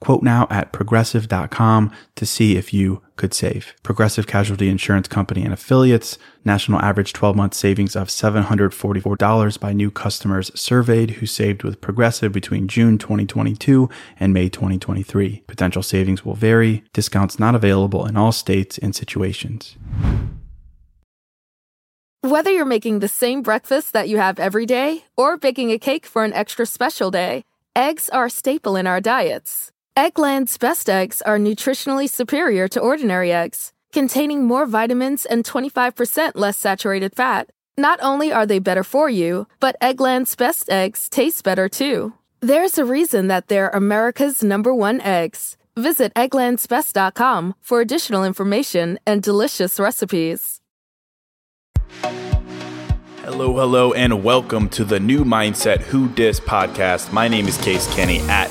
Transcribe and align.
Quote 0.00 0.22
now 0.22 0.46
at 0.50 0.72
progressive.com 0.72 1.90
to 2.16 2.26
see 2.26 2.56
if 2.56 2.74
you 2.74 3.02
could 3.16 3.32
save. 3.32 3.74
Progressive 3.82 4.26
Casualty 4.26 4.68
Insurance 4.68 5.08
Company 5.08 5.42
and 5.42 5.52
affiliates, 5.52 6.18
national 6.44 6.80
average 6.80 7.12
12 7.12 7.34
month 7.34 7.54
savings 7.54 7.96
of 7.96 8.08
$744 8.08 9.60
by 9.60 9.72
new 9.72 9.90
customers 9.90 10.50
surveyed 10.54 11.12
who 11.12 11.26
saved 11.26 11.62
with 11.62 11.80
Progressive 11.80 12.32
between 12.32 12.68
June 12.68 12.98
2022 12.98 13.88
and 14.20 14.34
May 14.34 14.48
2023. 14.48 15.44
Potential 15.46 15.82
savings 15.82 16.24
will 16.24 16.34
vary, 16.34 16.84
discounts 16.92 17.38
not 17.38 17.54
available 17.54 18.06
in 18.06 18.16
all 18.16 18.32
states 18.32 18.78
and 18.78 18.94
situations. 18.94 19.76
Whether 22.20 22.50
you're 22.50 22.64
making 22.64 22.98
the 22.98 23.08
same 23.08 23.42
breakfast 23.42 23.92
that 23.92 24.08
you 24.08 24.18
have 24.18 24.40
every 24.40 24.66
day 24.66 25.04
or 25.16 25.36
baking 25.36 25.70
a 25.70 25.78
cake 25.78 26.04
for 26.04 26.24
an 26.24 26.32
extra 26.32 26.66
special 26.66 27.10
day, 27.10 27.44
eggs 27.76 28.08
are 28.08 28.26
a 28.26 28.30
staple 28.30 28.74
in 28.74 28.86
our 28.86 29.00
diets. 29.00 29.70
Eggland's 29.96 30.58
best 30.58 30.90
eggs 30.90 31.22
are 31.22 31.38
nutritionally 31.38 32.06
superior 32.06 32.68
to 32.68 32.80
ordinary 32.80 33.32
eggs, 33.32 33.72
containing 33.94 34.44
more 34.44 34.66
vitamins 34.66 35.24
and 35.24 35.42
25% 35.42 36.32
less 36.34 36.58
saturated 36.58 37.14
fat. 37.16 37.48
Not 37.78 37.98
only 38.02 38.30
are 38.30 38.44
they 38.44 38.58
better 38.58 38.84
for 38.84 39.08
you, 39.08 39.46
but 39.58 39.74
Eggland's 39.80 40.36
best 40.36 40.68
eggs 40.68 41.08
taste 41.08 41.42
better 41.44 41.70
too. 41.70 42.12
There's 42.40 42.76
a 42.76 42.84
reason 42.84 43.28
that 43.28 43.48
they're 43.48 43.70
America's 43.70 44.44
number 44.44 44.74
one 44.74 45.00
eggs. 45.00 45.56
Visit 45.76 46.12
egglandsbest.com 46.12 47.54
for 47.62 47.80
additional 47.80 48.22
information 48.22 48.98
and 49.06 49.22
delicious 49.22 49.80
recipes. 49.80 50.60
Hello, 53.22 53.56
hello, 53.56 53.94
and 53.94 54.22
welcome 54.22 54.68
to 54.68 54.84
the 54.84 55.00
new 55.00 55.24
Mindset 55.24 55.80
Who 55.80 56.10
Dis 56.10 56.38
podcast. 56.38 57.14
My 57.14 57.28
name 57.28 57.48
is 57.48 57.56
Case 57.56 57.92
Kenny 57.94 58.20
at 58.28 58.50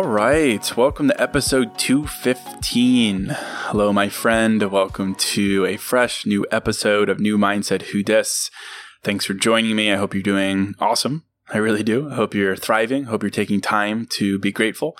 All 0.00 0.08
right, 0.08 0.76
welcome 0.78 1.08
to 1.08 1.20
episode 1.20 1.76
215. 1.76 3.36
Hello, 3.36 3.92
my 3.92 4.08
friend. 4.08 4.62
Welcome 4.62 5.14
to 5.16 5.66
a 5.66 5.76
fresh 5.76 6.24
new 6.24 6.46
episode 6.50 7.10
of 7.10 7.20
New 7.20 7.36
Mindset 7.36 7.82
Who 7.82 8.02
Dis. 8.02 8.50
Thanks 9.02 9.26
for 9.26 9.34
joining 9.34 9.76
me. 9.76 9.92
I 9.92 9.96
hope 9.96 10.14
you're 10.14 10.22
doing 10.22 10.74
awesome. 10.80 11.24
I 11.52 11.58
really 11.58 11.82
do. 11.82 12.08
I 12.08 12.14
hope 12.14 12.34
you're 12.34 12.56
thriving. 12.56 13.04
Hope 13.04 13.22
you're 13.22 13.28
taking 13.28 13.60
time 13.60 14.06
to 14.12 14.38
be 14.38 14.50
grateful. 14.50 14.96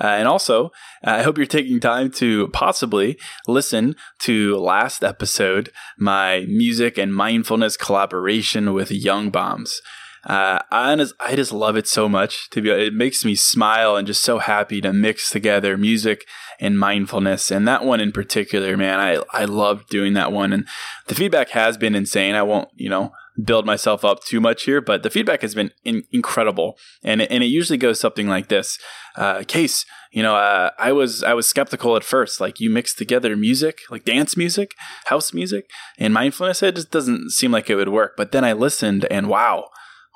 Uh, 0.00 0.06
and 0.06 0.28
also, 0.28 0.70
I 1.02 1.22
hope 1.22 1.38
you're 1.38 1.46
taking 1.48 1.80
time 1.80 2.12
to 2.12 2.46
possibly 2.52 3.18
listen 3.48 3.96
to 4.20 4.56
last 4.58 5.02
episode, 5.02 5.70
my 5.98 6.44
music 6.46 6.98
and 6.98 7.12
mindfulness 7.12 7.76
collaboration 7.76 8.72
with 8.74 8.92
Young 8.92 9.30
Bombs. 9.30 9.82
Uh, 10.26 10.58
I 10.72 10.96
just, 10.96 11.14
I 11.20 11.36
just 11.36 11.52
love 11.52 11.76
it 11.76 11.86
so 11.86 12.08
much 12.08 12.50
to 12.50 12.60
be, 12.60 12.70
it 12.70 12.92
makes 12.92 13.24
me 13.24 13.36
smile 13.36 13.96
and 13.96 14.06
just 14.06 14.22
so 14.22 14.38
happy 14.38 14.80
to 14.80 14.92
mix 14.92 15.30
together 15.30 15.78
music 15.78 16.26
and 16.58 16.78
mindfulness. 16.78 17.52
And 17.52 17.66
that 17.68 17.84
one 17.84 18.00
in 18.00 18.10
particular, 18.10 18.76
man, 18.76 18.98
I, 18.98 19.22
I 19.32 19.44
love 19.44 19.86
doing 19.86 20.14
that 20.14 20.32
one. 20.32 20.52
And 20.52 20.66
the 21.06 21.14
feedback 21.14 21.50
has 21.50 21.76
been 21.76 21.94
insane. 21.94 22.34
I 22.34 22.42
won't, 22.42 22.68
you 22.74 22.90
know, 22.90 23.12
build 23.44 23.66
myself 23.66 24.04
up 24.04 24.24
too 24.24 24.40
much 24.40 24.64
here, 24.64 24.80
but 24.80 25.04
the 25.04 25.10
feedback 25.10 25.42
has 25.42 25.54
been 25.54 25.70
in- 25.84 26.04
incredible. 26.10 26.76
And, 27.04 27.22
and 27.22 27.44
it 27.44 27.48
usually 27.48 27.78
goes 27.78 28.00
something 28.00 28.26
like 28.26 28.48
this. 28.48 28.80
Uh, 29.14 29.44
case, 29.46 29.84
you 30.10 30.24
know, 30.24 30.34
uh, 30.34 30.70
I 30.76 30.90
was, 30.90 31.22
I 31.22 31.34
was 31.34 31.46
skeptical 31.46 31.94
at 31.94 32.02
first, 32.02 32.40
like 32.40 32.58
you 32.58 32.68
mix 32.68 32.94
together 32.94 33.36
music, 33.36 33.80
like 33.90 34.04
dance 34.04 34.36
music, 34.36 34.74
house 35.04 35.32
music 35.32 35.70
and 35.98 36.12
mindfulness. 36.12 36.64
It 36.64 36.74
just 36.74 36.90
doesn't 36.90 37.30
seem 37.30 37.52
like 37.52 37.70
it 37.70 37.76
would 37.76 37.90
work. 37.90 38.14
But 38.16 38.32
then 38.32 38.42
I 38.42 38.54
listened 38.54 39.04
and 39.08 39.28
wow, 39.28 39.68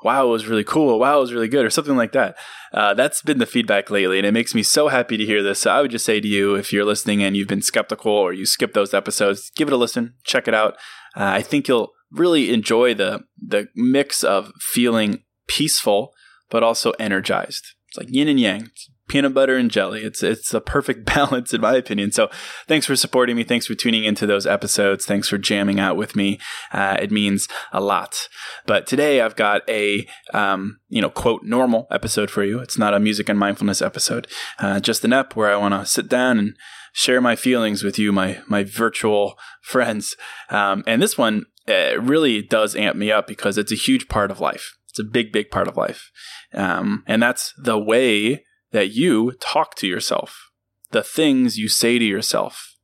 wow, 0.03 0.27
it 0.27 0.31
was 0.31 0.47
really 0.47 0.63
cool. 0.63 0.99
Wow, 0.99 1.17
it 1.17 1.21
was 1.21 1.33
really 1.33 1.47
good, 1.47 1.65
or 1.65 1.69
something 1.69 1.95
like 1.95 2.11
that. 2.13 2.37
Uh, 2.73 2.93
that's 2.93 3.21
been 3.21 3.39
the 3.39 3.45
feedback 3.45 3.89
lately, 3.89 4.17
and 4.17 4.25
it 4.25 4.33
makes 4.33 4.55
me 4.55 4.63
so 4.63 4.87
happy 4.87 5.17
to 5.17 5.25
hear 5.25 5.43
this. 5.43 5.59
So 5.59 5.71
I 5.71 5.81
would 5.81 5.91
just 5.91 6.05
say 6.05 6.19
to 6.19 6.27
you, 6.27 6.55
if 6.55 6.71
you're 6.71 6.85
listening 6.85 7.23
and 7.23 7.35
you've 7.35 7.47
been 7.47 7.61
skeptical 7.61 8.11
or 8.11 8.33
you 8.33 8.45
skipped 8.45 8.73
those 8.73 8.93
episodes, 8.93 9.51
give 9.55 9.67
it 9.67 9.73
a 9.73 9.77
listen, 9.77 10.15
check 10.23 10.47
it 10.47 10.53
out. 10.53 10.75
Uh, 11.15 11.25
I 11.25 11.41
think 11.41 11.67
you'll 11.67 11.91
really 12.11 12.53
enjoy 12.53 12.93
the 12.93 13.21
the 13.41 13.67
mix 13.75 14.23
of 14.23 14.51
feeling 14.59 15.23
peaceful 15.47 16.13
but 16.51 16.61
also 16.61 16.91
energized. 16.99 17.73
It's 17.87 17.97
like 17.97 18.13
yin 18.13 18.27
and 18.27 18.39
yang. 18.39 18.63
It's 18.65 18.89
peanut 19.11 19.33
butter 19.33 19.57
and 19.57 19.69
jelly. 19.69 20.03
It's 20.03 20.23
it's 20.23 20.53
a 20.53 20.61
perfect 20.61 21.05
balance 21.15 21.53
in 21.53 21.59
my 21.59 21.75
opinion. 21.75 22.13
So 22.13 22.29
thanks 22.67 22.85
for 22.85 22.95
supporting 22.95 23.35
me. 23.35 23.43
Thanks 23.43 23.67
for 23.67 23.75
tuning 23.75 24.05
into 24.05 24.25
those 24.25 24.47
episodes. 24.47 25.05
Thanks 25.05 25.27
for 25.27 25.37
jamming 25.37 25.81
out 25.81 25.97
with 25.97 26.15
me. 26.15 26.39
Uh, 26.71 26.97
it 26.99 27.11
means 27.11 27.49
a 27.73 27.81
lot. 27.81 28.29
But 28.65 28.87
today 28.87 29.19
I've 29.19 29.35
got 29.35 29.67
a 29.69 30.07
um, 30.33 30.79
you 30.87 31.01
know 31.01 31.09
quote 31.09 31.43
normal 31.43 31.87
episode 31.91 32.31
for 32.31 32.43
you. 32.43 32.59
It's 32.59 32.77
not 32.77 32.93
a 32.93 32.99
music 33.01 33.27
and 33.27 33.37
mindfulness 33.37 33.81
episode. 33.81 34.27
Uh, 34.59 34.79
just 34.79 35.03
an 35.03 35.11
ep 35.11 35.35
where 35.35 35.51
I 35.51 35.57
want 35.57 35.73
to 35.73 35.85
sit 35.85 36.07
down 36.07 36.39
and 36.39 36.55
share 36.93 37.19
my 37.19 37.35
feelings 37.35 37.83
with 37.83 37.99
you, 37.99 38.13
my 38.13 38.39
my 38.47 38.63
virtual 38.63 39.37
friends. 39.61 40.15
Um, 40.49 40.85
and 40.87 41.01
this 41.01 41.17
one 41.17 41.47
uh, 41.67 41.99
really 41.99 42.41
does 42.41 42.77
amp 42.77 42.95
me 42.95 43.11
up 43.11 43.27
because 43.27 43.57
it's 43.57 43.73
a 43.73 43.75
huge 43.75 44.07
part 44.07 44.31
of 44.31 44.39
life. 44.39 44.77
It's 44.89 44.99
a 44.99 45.03
big, 45.03 45.33
big 45.33 45.51
part 45.51 45.67
of 45.67 45.75
life. 45.75 46.11
Um, 46.53 47.03
and 47.07 47.21
that's 47.21 47.53
the 47.57 47.77
way 47.77 48.43
that 48.71 48.91
you 48.91 49.33
talk 49.39 49.75
to 49.75 49.87
yourself, 49.87 50.51
the 50.91 51.03
things 51.03 51.57
you 51.57 51.67
say 51.69 51.99
to 51.99 52.05
yourself, 52.05 52.75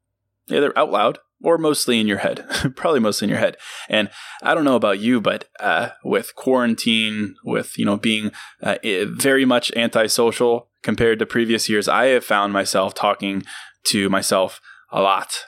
either 0.49 0.77
out 0.77 0.91
loud 0.91 1.19
or 1.41 1.57
mostly 1.57 1.99
in 1.99 2.07
your 2.07 2.17
head, 2.19 2.45
probably 2.75 2.99
mostly 2.99 3.25
in 3.25 3.29
your 3.29 3.39
head. 3.39 3.57
And 3.89 4.09
I 4.41 4.55
don't 4.55 4.65
know 4.65 4.75
about 4.75 4.99
you, 4.99 5.21
but 5.21 5.45
uh, 5.59 5.89
with 6.03 6.35
quarantine, 6.35 7.35
with 7.43 7.77
you 7.77 7.85
know 7.85 7.97
being 7.97 8.31
uh, 8.61 8.77
very 8.83 9.45
much 9.45 9.71
antisocial 9.75 10.69
compared 10.81 11.19
to 11.19 11.25
previous 11.25 11.69
years, 11.69 11.87
I 11.87 12.05
have 12.07 12.25
found 12.25 12.53
myself 12.53 12.93
talking 12.93 13.43
to 13.85 14.09
myself 14.09 14.59
a 14.91 15.01
lot, 15.01 15.45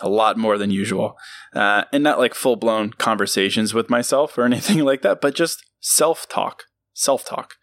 a 0.00 0.08
lot 0.08 0.36
more 0.36 0.58
than 0.58 0.70
usual, 0.70 1.16
uh, 1.54 1.84
and 1.92 2.04
not 2.04 2.18
like 2.18 2.34
full 2.34 2.56
blown 2.56 2.90
conversations 2.90 3.72
with 3.72 3.88
myself 3.90 4.36
or 4.36 4.44
anything 4.46 4.84
like 4.84 5.02
that, 5.02 5.20
but 5.20 5.34
just 5.34 5.64
self 5.80 6.28
talk, 6.28 6.64
self 6.92 7.24
talk 7.24 7.54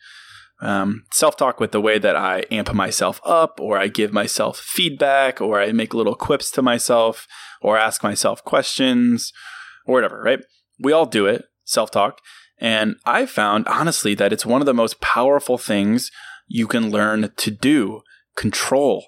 um, 0.64 1.04
self 1.12 1.36
talk 1.36 1.60
with 1.60 1.74
the 1.74 1.82
way 1.82 2.00
that 2.00 2.16
I 2.16 2.46
amp 2.50 2.74
myself 2.74 3.20
up, 3.26 3.60
or 3.60 3.78
I 3.78 3.88
give 3.88 4.14
myself 4.14 4.58
feedback, 4.58 5.42
or 5.42 5.62
I 5.62 5.74
make 5.74 5.94
little 5.94 6.16
quips 6.16 6.50
to 6.52 6.62
myself, 6.62 7.28
or 7.62 7.78
ask 7.78 8.02
myself 8.02 8.44
questions, 8.44 9.34
or 9.86 9.94
whatever, 9.94 10.22
right? 10.24 10.40
We 10.80 10.94
all 10.94 11.06
do 11.06 11.26
it, 11.26 11.46
self 11.66 11.92
talk. 11.92 12.20
And 12.60 12.96
I 13.06 13.26
found, 13.26 13.68
honestly, 13.68 14.16
that 14.16 14.32
it's 14.32 14.46
one 14.46 14.62
of 14.62 14.66
the 14.66 14.74
most 14.74 15.02
powerful 15.02 15.58
things 15.58 16.12
you 16.48 16.66
can 16.66 16.92
learn 16.92 17.34
to 17.36 17.52
do, 17.52 18.02
control, 18.38 19.08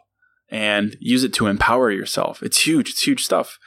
and 0.50 0.98
use 1.00 1.24
it 1.24 1.34
to 1.36 1.48
empower 1.48 1.90
yourself. 1.90 2.44
It's 2.44 2.68
huge, 2.68 2.90
it's 2.90 3.08
huge 3.08 3.24
stuff. 3.24 3.58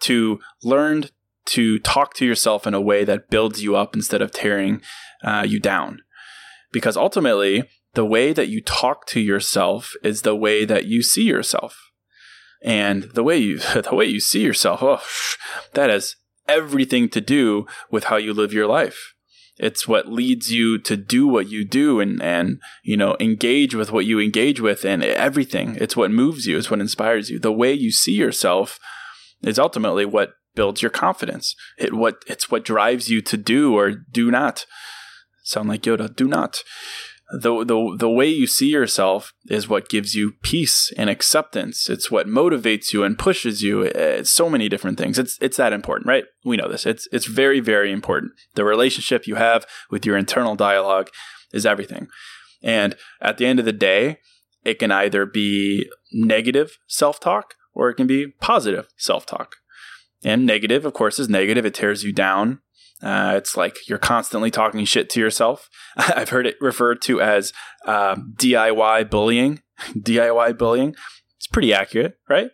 To 0.00 0.38
learn 0.62 1.06
to 1.46 1.80
talk 1.80 2.14
to 2.14 2.26
yourself 2.26 2.66
in 2.68 2.74
a 2.74 2.80
way 2.80 3.02
that 3.04 3.30
builds 3.30 3.64
you 3.64 3.74
up 3.74 3.96
instead 3.96 4.22
of 4.22 4.30
tearing 4.30 4.80
uh, 5.24 5.44
you 5.46 5.58
down 5.58 6.02
because 6.76 6.98
ultimately 6.98 7.66
the 7.94 8.04
way 8.04 8.34
that 8.34 8.48
you 8.48 8.60
talk 8.60 9.06
to 9.06 9.18
yourself 9.18 9.94
is 10.02 10.20
the 10.20 10.36
way 10.36 10.66
that 10.66 10.84
you 10.84 11.02
see 11.02 11.22
yourself. 11.22 11.90
And 12.62 13.04
the 13.14 13.22
way 13.22 13.38
you 13.38 13.58
the 13.88 13.94
way 13.94 14.04
you 14.04 14.20
see 14.20 14.42
yourself 14.42 14.82
oh 14.82 15.02
that 15.72 15.88
has 15.88 16.16
everything 16.46 17.08
to 17.08 17.22
do 17.22 17.66
with 17.90 18.04
how 18.04 18.16
you 18.16 18.34
live 18.34 18.52
your 18.52 18.66
life. 18.66 19.14
It's 19.56 19.88
what 19.88 20.12
leads 20.12 20.52
you 20.52 20.76
to 20.80 20.98
do 20.98 21.26
what 21.26 21.48
you 21.48 21.64
do 21.64 21.98
and 21.98 22.22
and 22.22 22.60
you 22.82 22.98
know 22.98 23.16
engage 23.20 23.74
with 23.74 23.90
what 23.90 24.04
you 24.04 24.20
engage 24.20 24.60
with 24.60 24.84
and 24.84 25.02
everything. 25.02 25.78
It's 25.80 25.96
what 25.96 26.10
moves 26.10 26.44
you. 26.44 26.58
It's 26.58 26.70
what 26.70 26.82
inspires 26.82 27.30
you. 27.30 27.38
The 27.38 27.50
way 27.50 27.72
you 27.72 27.90
see 27.90 28.12
yourself 28.12 28.78
is 29.40 29.58
ultimately 29.58 30.04
what 30.04 30.34
builds 30.54 30.82
your 30.82 30.90
confidence. 30.90 31.56
It 31.78 31.94
what 31.94 32.22
it's 32.26 32.50
what 32.50 32.66
drives 32.66 33.08
you 33.08 33.22
to 33.22 33.38
do 33.38 33.74
or 33.74 33.92
do 33.92 34.30
not. 34.30 34.66
Sound 35.46 35.68
like 35.68 35.82
Yoda, 35.82 36.14
do 36.14 36.26
not. 36.26 36.64
The, 37.30 37.64
the, 37.64 37.96
the 37.98 38.10
way 38.10 38.28
you 38.28 38.48
see 38.48 38.68
yourself 38.68 39.32
is 39.46 39.68
what 39.68 39.88
gives 39.88 40.16
you 40.16 40.32
peace 40.42 40.92
and 40.96 41.08
acceptance. 41.08 41.88
It's 41.88 42.10
what 42.10 42.26
motivates 42.26 42.92
you 42.92 43.04
and 43.04 43.16
pushes 43.16 43.62
you. 43.62 43.82
It's 43.82 44.30
so 44.30 44.50
many 44.50 44.68
different 44.68 44.98
things. 44.98 45.20
It's, 45.20 45.38
it's 45.40 45.56
that 45.56 45.72
important, 45.72 46.08
right? 46.08 46.24
We 46.44 46.56
know 46.56 46.68
this. 46.68 46.84
It's, 46.84 47.06
it's 47.12 47.26
very, 47.26 47.60
very 47.60 47.92
important. 47.92 48.32
The 48.54 48.64
relationship 48.64 49.28
you 49.28 49.36
have 49.36 49.66
with 49.88 50.04
your 50.04 50.16
internal 50.16 50.56
dialogue 50.56 51.10
is 51.52 51.64
everything. 51.64 52.08
And 52.60 52.96
at 53.20 53.38
the 53.38 53.46
end 53.46 53.60
of 53.60 53.64
the 53.64 53.72
day, 53.72 54.18
it 54.64 54.80
can 54.80 54.90
either 54.90 55.26
be 55.26 55.88
negative 56.12 56.76
self 56.88 57.20
talk 57.20 57.54
or 57.72 57.88
it 57.88 57.94
can 57.94 58.08
be 58.08 58.32
positive 58.40 58.88
self 58.96 59.26
talk. 59.26 59.56
And 60.24 60.44
negative, 60.44 60.84
of 60.84 60.92
course, 60.92 61.20
is 61.20 61.28
negative. 61.28 61.64
It 61.64 61.74
tears 61.74 62.02
you 62.02 62.12
down. 62.12 62.60
Uh, 63.02 63.34
it's 63.36 63.56
like 63.56 63.88
you're 63.88 63.98
constantly 63.98 64.50
talking 64.50 64.84
shit 64.84 65.10
to 65.10 65.20
yourself. 65.20 65.68
I've 65.96 66.30
heard 66.30 66.46
it 66.46 66.56
referred 66.60 67.02
to 67.02 67.20
as 67.20 67.52
uh, 67.84 68.16
DIY 68.16 69.10
bullying. 69.10 69.62
DIY 69.94 70.56
bullying. 70.58 70.94
It's 71.36 71.46
pretty 71.46 71.72
accurate, 71.74 72.18
right? 72.28 72.50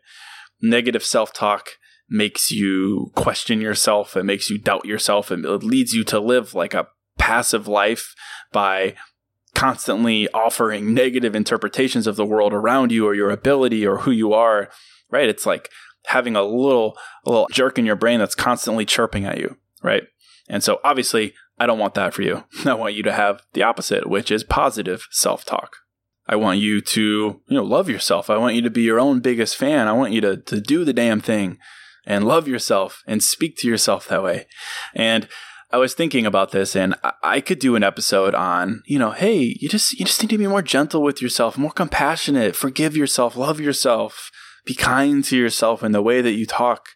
Negative 0.60 1.04
self 1.04 1.32
talk 1.32 1.70
makes 2.08 2.50
you 2.50 3.10
question 3.14 3.60
yourself. 3.60 4.16
It 4.16 4.24
makes 4.24 4.50
you 4.50 4.58
doubt 4.58 4.84
yourself. 4.84 5.30
And 5.30 5.44
it 5.44 5.62
leads 5.62 5.94
you 5.94 6.04
to 6.04 6.20
live 6.20 6.54
like 6.54 6.74
a 6.74 6.88
passive 7.18 7.66
life 7.66 8.14
by 8.52 8.94
constantly 9.54 10.28
offering 10.30 10.94
negative 10.94 11.34
interpretations 11.34 12.06
of 12.06 12.16
the 12.16 12.26
world 12.26 12.52
around 12.52 12.90
you 12.90 13.06
or 13.06 13.14
your 13.14 13.30
ability 13.30 13.86
or 13.86 13.98
who 13.98 14.10
you 14.10 14.32
are, 14.32 14.68
right? 15.10 15.28
It's 15.28 15.46
like 15.46 15.68
having 16.06 16.36
a 16.36 16.42
little 16.42 16.96
a 17.24 17.30
little 17.30 17.48
jerk 17.52 17.78
in 17.78 17.86
your 17.86 17.96
brain 17.96 18.18
that's 18.18 18.34
constantly 18.34 18.84
chirping 18.84 19.24
at 19.24 19.38
you, 19.38 19.56
right? 19.82 20.04
And 20.48 20.62
so 20.62 20.80
obviously, 20.84 21.34
I 21.58 21.66
don't 21.66 21.78
want 21.78 21.94
that 21.94 22.14
for 22.14 22.22
you. 22.22 22.44
I 22.64 22.74
want 22.74 22.94
you 22.94 23.02
to 23.04 23.12
have 23.12 23.42
the 23.52 23.62
opposite, 23.62 24.08
which 24.08 24.30
is 24.30 24.44
positive 24.44 25.06
self-talk. 25.10 25.76
I 26.26 26.36
want 26.36 26.60
you 26.60 26.80
to, 26.80 27.00
you 27.00 27.56
know, 27.56 27.64
love 27.64 27.88
yourself. 27.88 28.30
I 28.30 28.36
want 28.36 28.54
you 28.54 28.62
to 28.62 28.70
be 28.70 28.82
your 28.82 29.00
own 29.00 29.20
biggest 29.20 29.56
fan. 29.56 29.88
I 29.88 29.92
want 29.92 30.12
you 30.12 30.20
to 30.20 30.36
to 30.36 30.60
do 30.60 30.84
the 30.84 30.92
damn 30.92 31.20
thing 31.20 31.58
and 32.06 32.26
love 32.26 32.48
yourself 32.48 33.02
and 33.06 33.22
speak 33.22 33.56
to 33.58 33.68
yourself 33.68 34.08
that 34.08 34.22
way. 34.22 34.46
And 34.94 35.28
I 35.70 35.78
was 35.78 35.94
thinking 35.94 36.26
about 36.26 36.52
this 36.52 36.76
and 36.76 36.94
I 37.22 37.40
could 37.40 37.58
do 37.58 37.76
an 37.76 37.82
episode 37.82 38.34
on, 38.34 38.82
you 38.86 38.98
know, 38.98 39.12
hey, 39.12 39.56
you 39.58 39.68
just 39.68 39.98
you 39.98 40.04
just 40.04 40.22
need 40.22 40.30
to 40.30 40.38
be 40.38 40.46
more 40.46 40.62
gentle 40.62 41.02
with 41.02 41.22
yourself, 41.22 41.56
more 41.56 41.70
compassionate, 41.72 42.54
forgive 42.54 42.96
yourself, 42.96 43.36
love 43.36 43.58
yourself, 43.58 44.30
be 44.64 44.74
kind 44.74 45.24
to 45.24 45.36
yourself 45.36 45.82
in 45.82 45.92
the 45.92 46.02
way 46.02 46.20
that 46.20 46.32
you 46.32 46.46
talk. 46.46 46.88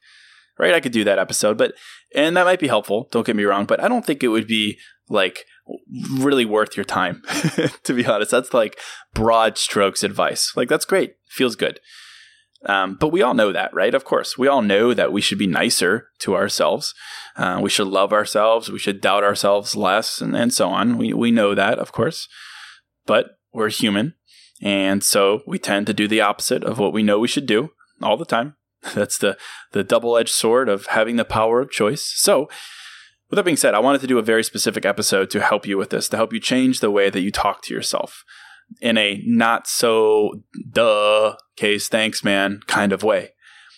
Right? 0.58 0.74
I 0.74 0.80
could 0.80 0.92
do 0.92 1.04
that 1.04 1.18
episode, 1.18 1.58
but 1.58 1.74
and 2.16 2.36
that 2.36 2.46
might 2.46 2.58
be 2.58 2.68
helpful, 2.68 3.08
don't 3.12 3.26
get 3.26 3.36
me 3.36 3.44
wrong, 3.44 3.66
but 3.66 3.80
I 3.80 3.88
don't 3.88 4.04
think 4.04 4.24
it 4.24 4.28
would 4.28 4.48
be 4.48 4.78
like 5.08 5.44
really 6.18 6.44
worth 6.44 6.76
your 6.76 6.84
time 6.84 7.22
to 7.84 7.92
be 7.92 8.04
honest. 8.06 8.30
That's 8.30 8.54
like 8.54 8.80
broad 9.14 9.58
strokes 9.58 10.02
advice. 10.02 10.56
Like 10.56 10.68
that's 10.68 10.84
great. 10.84 11.16
Feels 11.28 11.54
good. 11.54 11.78
Um, 12.64 12.96
but 12.98 13.08
we 13.08 13.22
all 13.22 13.34
know 13.34 13.52
that, 13.52 13.72
right? 13.74 13.94
Of 13.94 14.04
course, 14.04 14.38
we 14.38 14.48
all 14.48 14.62
know 14.62 14.94
that 14.94 15.12
we 15.12 15.20
should 15.20 15.38
be 15.38 15.46
nicer 15.46 16.08
to 16.20 16.34
ourselves. 16.34 16.94
Uh, 17.36 17.60
we 17.62 17.70
should 17.70 17.86
love 17.86 18.12
ourselves. 18.12 18.70
We 18.70 18.78
should 18.78 19.00
doubt 19.00 19.22
ourselves 19.22 19.76
less, 19.76 20.20
and, 20.20 20.34
and 20.34 20.52
so 20.52 20.70
on. 20.70 20.96
We 20.96 21.12
we 21.12 21.30
know 21.30 21.54
that, 21.54 21.78
of 21.78 21.92
course, 21.92 22.28
but 23.04 23.38
we're 23.52 23.68
human, 23.68 24.14
and 24.60 25.04
so 25.04 25.42
we 25.46 25.58
tend 25.58 25.86
to 25.86 25.94
do 25.94 26.08
the 26.08 26.22
opposite 26.22 26.64
of 26.64 26.78
what 26.78 26.92
we 26.92 27.02
know 27.02 27.18
we 27.18 27.28
should 27.28 27.46
do 27.46 27.70
all 28.02 28.16
the 28.16 28.24
time. 28.24 28.56
That's 28.94 29.18
the 29.18 29.36
the 29.72 29.84
double 29.84 30.16
edged 30.16 30.30
sword 30.30 30.68
of 30.68 30.86
having 30.86 31.16
the 31.16 31.24
power 31.24 31.60
of 31.60 31.70
choice. 31.70 32.12
So. 32.16 32.48
With 33.28 33.38
that 33.38 33.44
being 33.44 33.56
said, 33.56 33.74
I 33.74 33.80
wanted 33.80 34.00
to 34.02 34.06
do 34.06 34.20
a 34.20 34.22
very 34.22 34.44
specific 34.44 34.86
episode 34.86 35.30
to 35.30 35.40
help 35.40 35.66
you 35.66 35.76
with 35.76 35.90
this, 35.90 36.08
to 36.10 36.16
help 36.16 36.32
you 36.32 36.38
change 36.38 36.78
the 36.78 36.92
way 36.92 37.10
that 37.10 37.22
you 37.22 37.32
talk 37.32 37.60
to 37.62 37.74
yourself 37.74 38.22
in 38.80 38.98
a 38.98 39.22
not 39.24 39.66
so 39.66 40.42
duh 40.70 41.36
case, 41.56 41.88
thanks, 41.88 42.22
man 42.22 42.60
kind 42.66 42.92
of 42.92 43.02
way. 43.02 43.30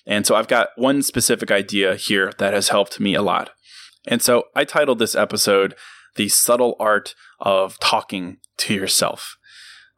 And 0.06 0.26
so 0.26 0.34
I've 0.34 0.48
got 0.48 0.68
one 0.76 1.02
specific 1.02 1.50
idea 1.50 1.94
here 1.96 2.32
that 2.38 2.54
has 2.54 2.70
helped 2.70 2.98
me 2.98 3.14
a 3.14 3.22
lot. 3.22 3.50
And 4.06 4.22
so 4.22 4.44
I 4.56 4.64
titled 4.64 4.98
this 4.98 5.14
episode, 5.14 5.74
The 6.16 6.28
Subtle 6.28 6.76
Art 6.80 7.14
of 7.40 7.78
Talking 7.78 8.38
to 8.58 8.74
Yourself. 8.74 9.36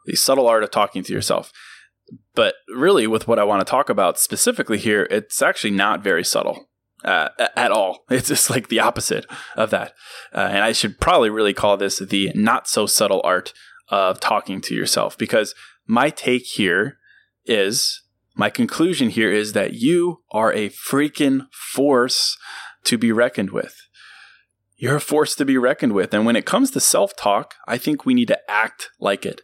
The 0.07 0.17
subtle 0.17 0.49
art 0.49 0.65
of 0.65 0.71
talking 0.71 1.05
to 1.05 1.13
yourself. 1.13 1.53
But 2.35 2.55
really, 2.69 3.07
with 3.07 3.27
what 3.27 3.39
I 3.39 3.45
want 3.45 3.61
to 3.61 3.71
talk 3.71 3.89
about 3.89 4.19
specifically 4.19 4.79
here, 4.79 5.07
it's 5.11 5.43
actually 5.43 5.73
not 5.73 6.03
very 6.03 6.25
subtle. 6.25 6.67
Uh, 7.03 7.31
at 7.57 7.73
all. 7.73 8.05
It's 8.11 8.29
just 8.29 8.51
like 8.51 8.69
the 8.69 8.81
opposite 8.81 9.25
of 9.57 9.71
that. 9.71 9.95
Uh, 10.35 10.41
and 10.41 10.59
I 10.59 10.73
should 10.73 11.01
probably 11.01 11.31
really 11.31 11.55
call 11.55 11.79
this 11.79 11.99
the 11.99 12.31
not 12.35 12.69
so 12.69 12.85
subtle 12.85 13.23
art 13.25 13.55
of 13.89 14.21
talking 14.21 14.61
to 14.61 14.75
yourself 14.75 15.17
because 15.17 15.55
my 15.87 16.11
take 16.11 16.45
here 16.45 16.99
is 17.47 18.03
my 18.37 18.51
conclusion 18.51 19.11
here 19.11 19.33
is 19.33 19.53
that 19.55 19.75
you 19.75 20.23
are 20.31 20.53
a 20.53 20.69
freaking 20.71 21.47
force 21.53 22.37
to 22.85 22.97
be 22.97 23.13
reckoned 23.13 23.51
with. 23.51 23.77
You're 24.77 24.97
a 24.97 25.01
force 25.01 25.35
to 25.35 25.45
be 25.45 25.59
reckoned 25.59 25.93
with. 25.93 26.15
And 26.15 26.25
when 26.25 26.37
it 26.37 26.47
comes 26.47 26.71
to 26.71 26.81
self 26.81 27.15
talk, 27.15 27.55
I 27.67 27.77
think 27.77 28.07
we 28.07 28.15
need 28.15 28.29
to 28.29 28.51
act 28.51 28.91
like 28.99 29.27
it. 29.27 29.43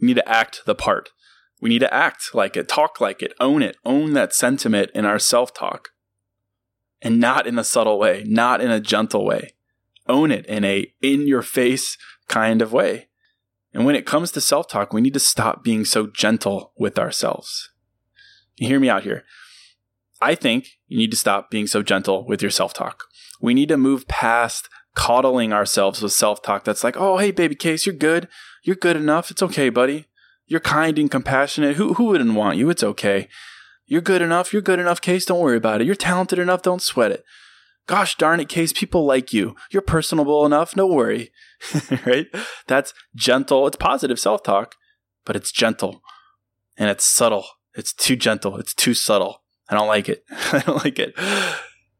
We 0.00 0.06
need 0.06 0.14
to 0.14 0.28
act 0.28 0.62
the 0.64 0.74
part. 0.74 1.10
We 1.64 1.70
need 1.70 1.78
to 1.78 1.94
act 1.94 2.34
like 2.34 2.58
it, 2.58 2.68
talk 2.68 3.00
like 3.00 3.22
it, 3.22 3.32
own 3.40 3.62
it, 3.62 3.78
own 3.86 4.12
that 4.12 4.34
sentiment 4.34 4.90
in 4.94 5.06
our 5.06 5.18
self 5.18 5.54
talk. 5.54 5.88
And 7.00 7.18
not 7.18 7.46
in 7.46 7.58
a 7.58 7.64
subtle 7.64 7.98
way, 7.98 8.22
not 8.26 8.60
in 8.60 8.70
a 8.70 8.80
gentle 8.80 9.24
way. 9.24 9.54
Own 10.06 10.30
it 10.30 10.44
in 10.44 10.62
a 10.62 10.92
in 11.00 11.26
your 11.26 11.40
face 11.40 11.96
kind 12.28 12.60
of 12.60 12.74
way. 12.74 13.08
And 13.72 13.86
when 13.86 13.96
it 13.96 14.04
comes 14.04 14.30
to 14.32 14.42
self 14.42 14.68
talk, 14.68 14.92
we 14.92 15.00
need 15.00 15.14
to 15.14 15.20
stop 15.20 15.64
being 15.64 15.86
so 15.86 16.06
gentle 16.06 16.74
with 16.76 16.98
ourselves. 16.98 17.70
hear 18.56 18.78
me 18.78 18.90
out 18.90 19.04
here. 19.04 19.24
I 20.20 20.34
think 20.34 20.68
you 20.86 20.98
need 20.98 21.12
to 21.12 21.16
stop 21.16 21.50
being 21.50 21.66
so 21.66 21.82
gentle 21.82 22.26
with 22.26 22.42
your 22.42 22.50
self 22.50 22.74
talk. 22.74 23.04
We 23.40 23.54
need 23.54 23.70
to 23.70 23.78
move 23.78 24.06
past 24.06 24.68
coddling 24.94 25.54
ourselves 25.54 26.02
with 26.02 26.12
self 26.12 26.42
talk 26.42 26.64
that's 26.64 26.84
like, 26.84 26.98
oh, 26.98 27.16
hey, 27.16 27.30
baby 27.30 27.54
case, 27.54 27.86
you're 27.86 27.94
good. 27.94 28.28
You're 28.64 28.76
good 28.76 28.96
enough. 28.96 29.30
It's 29.30 29.42
okay, 29.42 29.70
buddy. 29.70 30.08
You're 30.46 30.60
kind 30.60 30.98
and 30.98 31.10
compassionate. 31.10 31.76
Who, 31.76 31.94
who 31.94 32.04
wouldn't 32.04 32.34
want 32.34 32.58
you? 32.58 32.70
It's 32.70 32.82
okay. 32.82 33.28
You're 33.86 34.00
good 34.00 34.22
enough. 34.22 34.52
You're 34.52 34.62
good 34.62 34.78
enough, 34.78 35.00
case. 35.00 35.24
Don't 35.24 35.40
worry 35.40 35.56
about 35.56 35.80
it. 35.80 35.86
You're 35.86 35.94
talented 35.94 36.38
enough. 36.38 36.62
Don't 36.62 36.82
sweat 36.82 37.12
it. 37.12 37.24
Gosh 37.86 38.16
darn 38.16 38.40
it, 38.40 38.48
case. 38.48 38.72
People 38.72 39.04
like 39.04 39.32
you. 39.32 39.56
You're 39.70 39.82
personable 39.82 40.46
enough. 40.46 40.74
No 40.74 40.86
worry. 40.86 41.32
right? 42.06 42.26
That's 42.66 42.94
gentle. 43.14 43.66
It's 43.66 43.76
positive 43.76 44.18
self 44.18 44.42
talk, 44.42 44.74
but 45.24 45.36
it's 45.36 45.52
gentle 45.52 46.02
and 46.76 46.88
it's 46.88 47.04
subtle. 47.04 47.44
It's 47.74 47.92
too 47.92 48.16
gentle. 48.16 48.56
It's 48.56 48.74
too 48.74 48.94
subtle. 48.94 49.42
I 49.68 49.74
don't 49.74 49.88
like 49.88 50.08
it. 50.08 50.24
I 50.52 50.60
don't 50.60 50.84
like 50.84 50.98
it. 50.98 51.14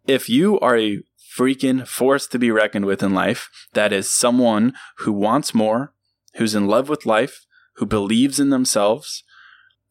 If 0.06 0.28
you 0.28 0.58
are 0.60 0.78
a 0.78 1.00
freaking 1.36 1.86
force 1.86 2.26
to 2.28 2.38
be 2.38 2.50
reckoned 2.50 2.86
with 2.86 3.02
in 3.02 3.14
life, 3.14 3.48
that 3.72 3.92
is 3.92 4.08
someone 4.08 4.74
who 4.98 5.12
wants 5.12 5.54
more, 5.54 5.92
who's 6.36 6.54
in 6.54 6.66
love 6.66 6.88
with 6.88 7.06
life, 7.06 7.43
who 7.76 7.86
believes 7.86 8.38
in 8.40 8.50
themselves, 8.50 9.24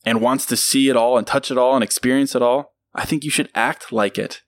and 0.06 0.22
wants 0.22 0.46
to 0.48 0.58
see 0.58 0.90
it 0.90 0.98
all 0.98 1.18
and 1.18 1.26
touch 1.26 1.50
it 1.50 1.58
all 1.58 1.76
and 1.76 1.84
experience 1.84 2.36
it 2.36 2.42
all, 2.42 2.74
I 2.94 3.06
think 3.06 3.24
you 3.24 3.30
should 3.30 3.50
act 3.56 3.92
like 3.92 4.18
it. 4.18 4.42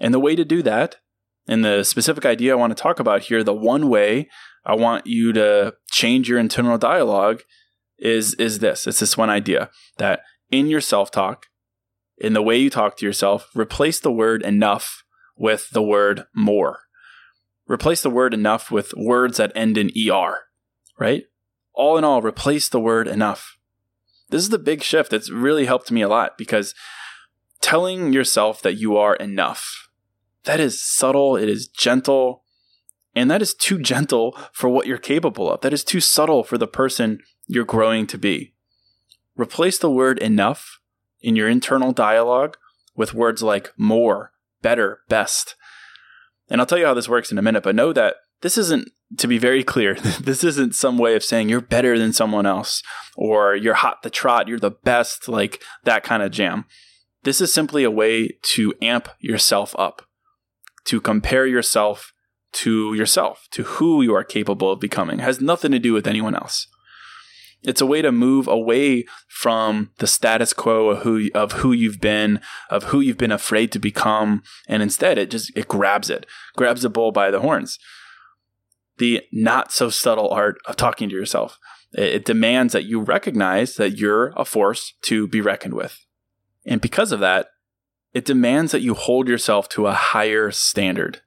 And 0.00 0.12
the 0.12 0.20
way 0.20 0.34
to 0.34 0.44
do 0.44 0.62
that 0.62 0.96
and 1.46 1.64
the 1.64 1.84
specific 1.84 2.24
idea 2.24 2.52
I 2.52 2.56
want 2.56 2.76
to 2.76 2.82
talk 2.82 2.98
about 2.98 3.22
here, 3.22 3.44
the 3.44 3.54
one 3.54 3.88
way 3.88 4.28
I 4.64 4.74
want 4.74 5.06
you 5.06 5.32
to 5.34 5.74
change 5.90 6.28
your 6.28 6.38
internal 6.38 6.78
dialogue 6.78 7.42
is 7.98 8.34
is 8.34 8.58
this. 8.58 8.86
It's 8.86 9.00
this 9.00 9.16
one 9.16 9.30
idea 9.30 9.70
that 9.98 10.20
in 10.50 10.66
your 10.66 10.80
self-talk, 10.80 11.46
in 12.18 12.32
the 12.32 12.42
way 12.42 12.56
you 12.56 12.70
talk 12.70 12.96
to 12.96 13.06
yourself, 13.06 13.50
replace 13.54 14.00
the 14.00 14.12
word 14.12 14.42
enough 14.42 15.04
with 15.36 15.70
the 15.70 15.82
word 15.82 16.24
more. 16.34 16.80
Replace 17.66 18.02
the 18.02 18.10
word 18.10 18.34
enough 18.34 18.70
with 18.70 18.92
words 18.96 19.36
that 19.36 19.52
end 19.54 19.78
in 19.78 19.90
er, 20.10 20.40
right? 20.98 21.24
All 21.74 21.98
in 21.98 22.04
all, 22.04 22.22
replace 22.22 22.68
the 22.68 22.80
word 22.80 23.08
enough. 23.08 23.58
This 24.30 24.42
is 24.42 24.50
the 24.50 24.58
big 24.58 24.82
shift 24.82 25.10
that's 25.10 25.30
really 25.30 25.66
helped 25.66 25.90
me 25.90 26.02
a 26.02 26.08
lot 26.08 26.38
because 26.38 26.74
telling 27.60 28.12
yourself 28.12 28.62
that 28.62 28.74
you 28.74 28.96
are 28.96 29.16
enough 29.16 29.84
that 30.44 30.60
is 30.60 30.82
subtle, 30.82 31.36
it 31.36 31.48
is 31.48 31.66
gentle, 31.66 32.44
and 33.14 33.30
that 33.30 33.42
is 33.42 33.54
too 33.54 33.78
gentle 33.78 34.36
for 34.52 34.68
what 34.68 34.86
you're 34.86 34.98
capable 34.98 35.50
of. 35.50 35.60
That 35.62 35.72
is 35.72 35.84
too 35.84 36.00
subtle 36.00 36.44
for 36.44 36.58
the 36.58 36.66
person 36.66 37.20
you're 37.46 37.64
growing 37.64 38.06
to 38.08 38.18
be. 38.18 38.54
Replace 39.36 39.78
the 39.78 39.90
word 39.90 40.18
enough 40.18 40.80
in 41.20 41.34
your 41.34 41.48
internal 41.48 41.92
dialogue 41.92 42.56
with 42.94 43.14
words 43.14 43.42
like 43.42 43.72
more, 43.76 44.32
better, 44.62 45.00
best. 45.08 45.56
And 46.48 46.60
I'll 46.60 46.66
tell 46.66 46.78
you 46.78 46.86
how 46.86 46.94
this 46.94 47.08
works 47.08 47.32
in 47.32 47.38
a 47.38 47.42
minute, 47.42 47.62
but 47.62 47.74
know 47.74 47.92
that 47.92 48.16
this 48.44 48.58
isn't, 48.58 48.90
to 49.16 49.26
be 49.26 49.38
very 49.38 49.64
clear, 49.64 49.94
this 50.20 50.44
isn't 50.44 50.74
some 50.74 50.98
way 50.98 51.16
of 51.16 51.24
saying 51.24 51.48
you're 51.48 51.62
better 51.62 51.98
than 51.98 52.12
someone 52.12 52.44
else 52.44 52.82
or 53.16 53.56
you're 53.56 53.74
hot 53.74 54.02
the 54.02 54.10
trot, 54.10 54.48
you're 54.48 54.58
the 54.58 54.70
best, 54.70 55.28
like 55.28 55.62
that 55.84 56.04
kind 56.04 56.22
of 56.22 56.30
jam. 56.30 56.66
This 57.22 57.40
is 57.40 57.54
simply 57.54 57.84
a 57.84 57.90
way 57.90 58.36
to 58.54 58.74
amp 58.82 59.08
yourself 59.18 59.74
up, 59.78 60.02
to 60.84 61.00
compare 61.00 61.46
yourself 61.46 62.12
to 62.52 62.92
yourself, 62.92 63.48
to 63.52 63.62
who 63.62 64.02
you 64.02 64.14
are 64.14 64.22
capable 64.22 64.70
of 64.70 64.78
becoming. 64.78 65.20
It 65.20 65.22
has 65.22 65.40
nothing 65.40 65.72
to 65.72 65.78
do 65.78 65.94
with 65.94 66.06
anyone 66.06 66.34
else. 66.34 66.66
It's 67.62 67.80
a 67.80 67.86
way 67.86 68.02
to 68.02 68.12
move 68.12 68.46
away 68.46 69.06
from 69.26 69.90
the 70.00 70.06
status 70.06 70.52
quo 70.52 70.90
of 70.90 70.98
who 70.98 71.30
of 71.34 71.52
who 71.52 71.72
you've 71.72 71.98
been, 71.98 72.42
of 72.68 72.84
who 72.84 73.00
you've 73.00 73.16
been 73.16 73.32
afraid 73.32 73.72
to 73.72 73.78
become, 73.78 74.42
and 74.68 74.82
instead 74.82 75.16
it 75.16 75.30
just 75.30 75.50
it 75.56 75.66
grabs 75.66 76.10
it, 76.10 76.26
grabs 76.58 76.82
the 76.82 76.90
bull 76.90 77.10
by 77.10 77.30
the 77.30 77.40
horns. 77.40 77.78
The 78.98 79.22
not 79.32 79.72
so 79.72 79.90
subtle 79.90 80.30
art 80.30 80.56
of 80.66 80.76
talking 80.76 81.08
to 81.08 81.14
yourself. 81.14 81.58
It, 81.92 82.24
demands 82.24 82.72
that 82.72 82.86
you 82.86 83.00
recognize 83.00 83.76
that 83.76 83.98
you're 83.98 84.32
a 84.36 84.44
force 84.44 84.94
to 85.02 85.28
be 85.28 85.40
reckoned 85.40 85.74
with. 85.74 86.04
And 86.66 86.80
because 86.80 87.12
of 87.12 87.20
that, 87.20 87.48
it 88.12 88.24
demands 88.24 88.72
that 88.72 88.82
you 88.82 88.94
hold 88.94 89.28
yourself 89.28 89.68
to 89.70 89.86
a 89.86 89.92
higher 89.92 90.50
standard. 90.50 91.20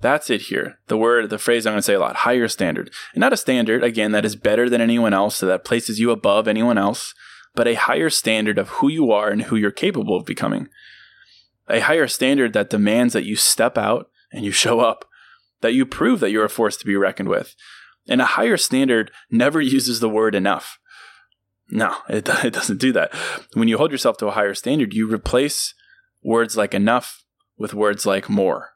That's 0.00 0.30
it 0.30 0.42
here. 0.42 0.78
The 0.88 0.96
word, 0.96 1.30
the 1.30 1.38
phrase 1.38 1.66
I'm 1.66 1.72
going 1.72 1.78
to 1.78 1.82
say 1.82 1.94
a 1.94 2.00
lot 2.00 2.16
higher 2.16 2.48
standard. 2.48 2.90
And 3.14 3.20
not 3.20 3.32
a 3.32 3.36
standard, 3.36 3.82
again, 3.82 4.12
that 4.12 4.24
is 4.24 4.36
better 4.36 4.68
than 4.68 4.80
anyone 4.80 5.14
else, 5.14 5.36
so 5.36 5.46
that 5.46 5.64
places 5.64 5.98
you 5.98 6.10
above 6.10 6.46
anyone 6.46 6.76
else, 6.76 7.14
but 7.54 7.68
a 7.68 7.74
higher 7.74 8.10
standard 8.10 8.58
of 8.58 8.68
who 8.68 8.88
you 8.88 9.12
are 9.12 9.30
and 9.30 9.42
who 9.42 9.56
you're 9.56 9.70
capable 9.70 10.16
of 10.16 10.26
becoming. 10.26 10.68
A 11.68 11.80
higher 11.80 12.06
standard 12.06 12.52
that 12.52 12.70
demands 12.70 13.14
that 13.14 13.24
you 13.24 13.36
step 13.36 13.78
out 13.78 14.10
and 14.30 14.44
you 14.44 14.50
show 14.50 14.80
up, 14.80 15.06
that 15.64 15.72
you 15.72 15.86
prove 15.86 16.20
that 16.20 16.30
you're 16.30 16.44
a 16.44 16.50
force 16.50 16.76
to 16.76 16.86
be 16.86 16.94
reckoned 16.94 17.30
with. 17.30 17.56
And 18.06 18.20
a 18.20 18.26
higher 18.26 18.58
standard 18.58 19.10
never 19.30 19.60
uses 19.76 20.00
the 20.00 20.10
word 20.10 20.34
enough. 20.34 20.78
No, 21.70 21.96
it, 22.08 22.28
it 22.44 22.52
doesn't 22.52 22.80
do 22.80 22.92
that. 22.92 23.14
When 23.54 23.68
you 23.68 23.78
hold 23.78 23.90
yourself 23.90 24.18
to 24.18 24.26
a 24.26 24.32
higher 24.32 24.52
standard, 24.52 24.92
you 24.92 25.10
replace 25.10 25.74
words 26.22 26.54
like 26.56 26.74
enough 26.74 27.24
with 27.56 27.72
words 27.72 28.04
like 28.04 28.28
more 28.28 28.74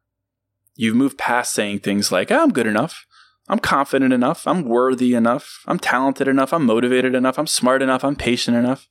You've 0.80 0.94
moved 0.94 1.18
past 1.18 1.52
saying 1.52 1.80
things 1.80 2.12
like, 2.12 2.30
oh, 2.30 2.40
I'm 2.40 2.52
good 2.52 2.68
enough. 2.68 3.04
I'm 3.48 3.58
confident 3.58 4.12
enough. 4.12 4.46
I'm 4.46 4.62
worthy 4.62 5.12
enough. 5.12 5.64
I'm 5.66 5.80
talented 5.80 6.28
enough. 6.28 6.52
I'm 6.52 6.64
motivated 6.64 7.16
enough. 7.16 7.36
I'm 7.36 7.48
smart 7.48 7.82
enough. 7.82 8.04
I'm 8.04 8.14
patient 8.14 8.56
enough. 8.56 8.88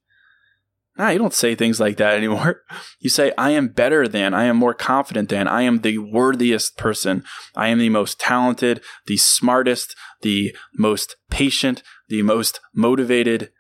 Nah, 0.98 1.10
you 1.10 1.20
don't 1.20 1.34
say 1.34 1.54
things 1.54 1.80
like 1.80 1.98
that 1.98 2.14
anymore. 2.18 2.62
You 3.00 3.10
say, 3.10 3.32
I 3.38 3.52
am 3.52 3.70
better 3.70 4.08
than, 4.08 4.34
I 4.34 4.46
am 4.46 4.58
more 4.58 4.74
confident 4.74 5.30
than, 5.30 5.48
I 5.48 5.62
am 5.62 5.82
the 5.82 6.00
worthiest 6.00 6.78
person. 6.78 7.24
I 7.56 7.68
am 7.68 7.80
the 7.80 7.90
most 7.90 8.20
talented, 8.20 8.82
the 9.06 9.18
smartest, 9.18 9.96
the 10.22 10.56
most 10.76 11.16
patient, 11.30 11.84
the 12.10 12.24
most 12.24 12.60
motivated. 12.74 13.52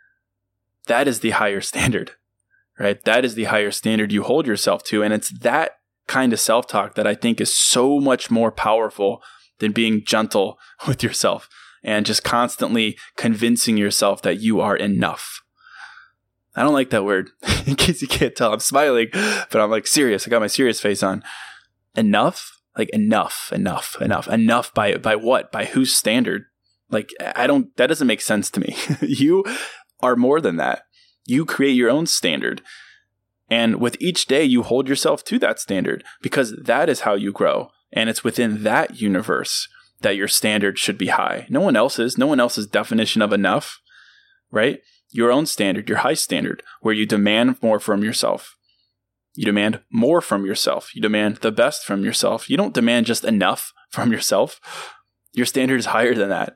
That 0.87 1.07
is 1.07 1.19
the 1.19 1.31
higher 1.31 1.61
standard, 1.61 2.11
right? 2.79 3.03
That 3.03 3.23
is 3.23 3.35
the 3.35 3.45
higher 3.45 3.71
standard 3.71 4.11
you 4.11 4.23
hold 4.23 4.47
yourself 4.47 4.83
to. 4.85 5.03
And 5.03 5.13
it's 5.13 5.29
that 5.39 5.73
kind 6.07 6.33
of 6.33 6.39
self 6.39 6.67
talk 6.67 6.95
that 6.95 7.07
I 7.07 7.13
think 7.13 7.39
is 7.39 7.57
so 7.57 7.99
much 7.99 8.31
more 8.31 8.51
powerful 8.51 9.21
than 9.59 9.71
being 9.71 10.03
gentle 10.05 10.57
with 10.87 11.03
yourself 11.03 11.47
and 11.83 12.05
just 12.05 12.23
constantly 12.23 12.97
convincing 13.15 13.77
yourself 13.77 14.21
that 14.23 14.39
you 14.39 14.59
are 14.59 14.75
enough. 14.75 15.41
I 16.57 16.63
don't 16.63 16.73
like 16.73 16.89
that 16.89 17.05
word. 17.05 17.29
In 17.67 17.75
case 17.75 18.01
you 18.01 18.07
can't 18.07 18.35
tell, 18.35 18.51
I'm 18.51 18.59
smiling, 18.59 19.09
but 19.13 19.55
I'm 19.55 19.69
like 19.69 19.85
serious. 19.85 20.27
I 20.27 20.31
got 20.31 20.41
my 20.41 20.47
serious 20.47 20.81
face 20.81 21.03
on. 21.03 21.23
Enough? 21.95 22.59
Like 22.75 22.89
enough, 22.89 23.51
enough, 23.53 23.99
enough, 24.01 24.27
enough 24.27 24.73
by 24.73 24.97
by 24.97 25.15
what? 25.15 25.51
By 25.51 25.65
whose 25.65 25.95
standard? 25.95 26.45
Like 26.89 27.11
I 27.35 27.47
don't 27.47 27.75
that 27.77 27.87
doesn't 27.87 28.07
make 28.07 28.21
sense 28.21 28.49
to 28.51 28.59
me. 28.59 28.75
you 29.01 29.43
are 29.99 30.15
more 30.15 30.41
than 30.41 30.57
that. 30.57 30.83
You 31.25 31.45
create 31.45 31.75
your 31.75 31.89
own 31.89 32.05
standard. 32.05 32.61
And 33.49 33.79
with 33.79 33.95
each 33.99 34.25
day, 34.25 34.43
you 34.43 34.63
hold 34.63 34.87
yourself 34.87 35.23
to 35.25 35.39
that 35.39 35.59
standard 35.59 36.03
because 36.21 36.55
that 36.55 36.89
is 36.89 37.01
how 37.01 37.13
you 37.15 37.31
grow. 37.31 37.69
And 37.93 38.09
it's 38.09 38.23
within 38.23 38.63
that 38.63 38.99
universe 38.99 39.69
that 40.01 40.15
your 40.15 40.27
standard 40.27 40.77
should 40.77 40.97
be 40.97 41.07
high. 41.07 41.47
No 41.49 41.61
one 41.61 41.75
else's, 41.75 42.17
no 42.17 42.27
one 42.27 42.39
else's 42.39 42.67
definition 42.67 43.21
of 43.21 43.33
enough, 43.33 43.79
right? 44.51 44.81
Your 45.11 45.31
own 45.31 45.45
standard, 45.45 45.87
your 45.89 45.99
high 45.99 46.13
standard, 46.13 46.63
where 46.81 46.93
you 46.93 47.05
demand 47.05 47.61
more 47.61 47.79
from 47.79 48.03
yourself. 48.03 48.57
You 49.35 49.45
demand 49.45 49.81
more 49.91 50.19
from 50.21 50.45
yourself. 50.45 50.95
You 50.95 51.01
demand 51.01 51.37
the 51.37 51.51
best 51.51 51.85
from 51.85 52.03
yourself. 52.03 52.49
You 52.49 52.57
don't 52.57 52.73
demand 52.73 53.05
just 53.05 53.23
enough 53.23 53.71
from 53.91 54.11
yourself. 54.11 54.59
Your 55.33 55.45
standard 55.45 55.79
is 55.79 55.87
higher 55.87 56.15
than 56.15 56.29
that. 56.29 56.55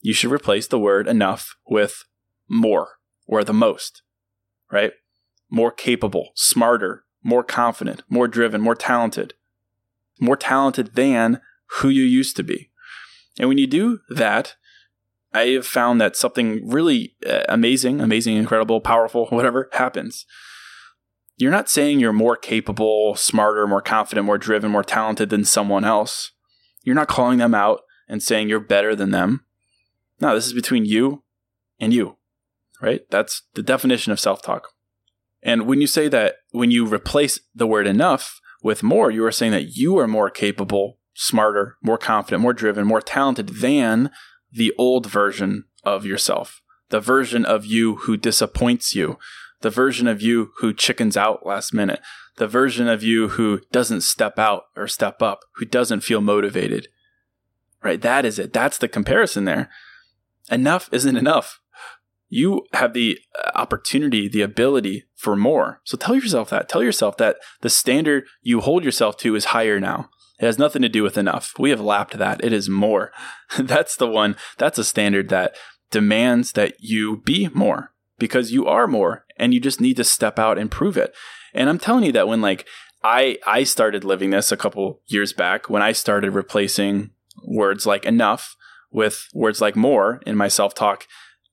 you 0.00 0.14
should 0.14 0.32
replace 0.32 0.66
the 0.66 0.78
word 0.78 1.06
enough 1.06 1.56
with 1.66 2.04
more 2.48 2.98
or 3.26 3.44
the 3.44 3.52
most, 3.52 4.02
right? 4.70 4.92
More 5.50 5.72
capable, 5.72 6.30
smarter, 6.34 7.04
more 7.22 7.44
confident, 7.44 8.02
more 8.08 8.28
driven, 8.28 8.60
more 8.60 8.74
talented, 8.74 9.34
more 10.20 10.36
talented 10.36 10.94
than 10.94 11.40
who 11.78 11.88
you 11.88 12.02
used 12.02 12.36
to 12.36 12.42
be. 12.42 12.70
And 13.38 13.48
when 13.48 13.58
you 13.58 13.66
do 13.66 14.00
that, 14.08 14.56
I 15.32 15.48
have 15.48 15.66
found 15.66 16.00
that 16.00 16.16
something 16.16 16.68
really 16.68 17.16
uh, 17.26 17.42
amazing, 17.48 18.00
amazing, 18.00 18.36
incredible, 18.36 18.80
powerful, 18.80 19.26
whatever 19.26 19.68
happens. 19.72 20.24
You're 21.36 21.52
not 21.52 21.68
saying 21.68 22.00
you're 22.00 22.12
more 22.12 22.36
capable, 22.36 23.14
smarter, 23.14 23.66
more 23.66 23.82
confident, 23.82 24.26
more 24.26 24.38
driven, 24.38 24.72
more 24.72 24.82
talented 24.82 25.30
than 25.30 25.44
someone 25.44 25.84
else. 25.84 26.32
You're 26.82 26.96
not 26.96 27.08
calling 27.08 27.38
them 27.38 27.54
out 27.54 27.82
and 28.08 28.22
saying 28.22 28.48
you're 28.48 28.58
better 28.58 28.96
than 28.96 29.10
them. 29.10 29.44
No, 30.20 30.34
this 30.34 30.46
is 30.46 30.52
between 30.52 30.84
you 30.84 31.22
and 31.78 31.92
you, 31.94 32.16
right? 32.80 33.02
That's 33.10 33.42
the 33.54 33.62
definition 33.62 34.12
of 34.12 34.20
self 34.20 34.42
talk. 34.42 34.68
And 35.42 35.66
when 35.66 35.80
you 35.80 35.86
say 35.86 36.08
that, 36.08 36.36
when 36.50 36.70
you 36.70 36.86
replace 36.86 37.40
the 37.54 37.66
word 37.66 37.86
enough 37.86 38.40
with 38.62 38.82
more, 38.82 39.10
you 39.10 39.24
are 39.24 39.32
saying 39.32 39.52
that 39.52 39.76
you 39.76 39.98
are 39.98 40.08
more 40.08 40.30
capable, 40.30 40.98
smarter, 41.14 41.76
more 41.82 41.98
confident, 41.98 42.42
more 42.42 42.52
driven, 42.52 42.86
more 42.86 43.00
talented 43.00 43.48
than 43.48 44.10
the 44.50 44.72
old 44.78 45.06
version 45.06 45.64
of 45.84 46.04
yourself, 46.04 46.60
the 46.88 47.00
version 47.00 47.44
of 47.44 47.64
you 47.64 47.96
who 47.96 48.16
disappoints 48.16 48.94
you, 48.94 49.18
the 49.60 49.70
version 49.70 50.08
of 50.08 50.22
you 50.22 50.50
who 50.58 50.72
chickens 50.72 51.16
out 51.16 51.46
last 51.46 51.72
minute, 51.72 52.00
the 52.36 52.48
version 52.48 52.88
of 52.88 53.02
you 53.02 53.28
who 53.28 53.60
doesn't 53.72 54.00
step 54.02 54.38
out 54.38 54.64
or 54.76 54.88
step 54.88 55.22
up, 55.22 55.40
who 55.56 55.64
doesn't 55.64 56.00
feel 56.00 56.20
motivated. 56.20 56.88
Right? 57.82 58.00
That 58.00 58.24
is 58.24 58.38
it. 58.38 58.52
That's 58.52 58.78
the 58.78 58.88
comparison 58.88 59.44
there. 59.44 59.70
Enough 60.50 60.88
isn't 60.92 61.16
enough. 61.16 61.60
You 62.28 62.66
have 62.72 62.92
the 62.92 63.18
uh, 63.42 63.50
opportunity, 63.54 64.28
the 64.28 64.42
ability 64.42 65.04
for 65.14 65.34
more. 65.34 65.80
So 65.84 65.96
tell 65.96 66.14
yourself 66.14 66.50
that. 66.50 66.68
Tell 66.68 66.82
yourself 66.82 67.16
that 67.16 67.36
the 67.62 67.70
standard 67.70 68.24
you 68.42 68.60
hold 68.60 68.84
yourself 68.84 69.16
to 69.18 69.34
is 69.34 69.46
higher 69.46 69.80
now. 69.80 70.10
It 70.38 70.46
has 70.46 70.58
nothing 70.58 70.82
to 70.82 70.88
do 70.88 71.02
with 71.02 71.18
enough. 71.18 71.54
We 71.58 71.70
have 71.70 71.80
lapped 71.80 72.16
that. 72.18 72.44
It 72.44 72.52
is 72.52 72.68
more. 72.68 73.12
that's 73.58 73.96
the 73.96 74.06
one, 74.06 74.36
that's 74.56 74.78
a 74.78 74.84
standard 74.84 75.30
that 75.30 75.56
demands 75.90 76.52
that 76.52 76.74
you 76.78 77.22
be 77.24 77.48
more 77.54 77.92
because 78.18 78.52
you 78.52 78.66
are 78.66 78.86
more 78.86 79.24
and 79.36 79.54
you 79.54 79.60
just 79.60 79.80
need 79.80 79.96
to 79.96 80.04
step 80.04 80.38
out 80.38 80.58
and 80.58 80.70
prove 80.70 80.96
it. 80.96 81.14
And 81.54 81.68
I'm 81.68 81.78
telling 81.78 82.04
you 82.04 82.12
that 82.12 82.28
when 82.28 82.40
like 82.40 82.66
I 83.02 83.38
I 83.46 83.62
started 83.62 84.04
living 84.04 84.30
this 84.30 84.52
a 84.52 84.56
couple 84.56 85.00
years 85.06 85.32
back 85.32 85.70
when 85.70 85.82
I 85.82 85.92
started 85.92 86.32
replacing 86.32 87.10
words 87.44 87.86
like 87.86 88.04
enough 88.04 88.56
with 88.90 89.28
words 89.34 89.60
like 89.60 89.76
more 89.76 90.20
in 90.26 90.36
my 90.36 90.48
self-talk, 90.48 91.06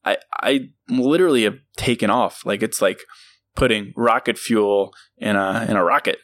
I 0.04 0.18
I 0.42 0.70
literally 0.90 1.44
have 1.44 1.58
taken 1.78 2.10
off. 2.10 2.46
Like 2.46 2.64
it's 2.64 2.82
like 2.82 3.00
putting 3.56 3.94
rocket 3.96 4.38
fuel 4.38 4.94
in 5.18 5.36
a 5.36 5.66
in 5.68 5.76
a 5.76 5.84
rocket. 5.84 6.20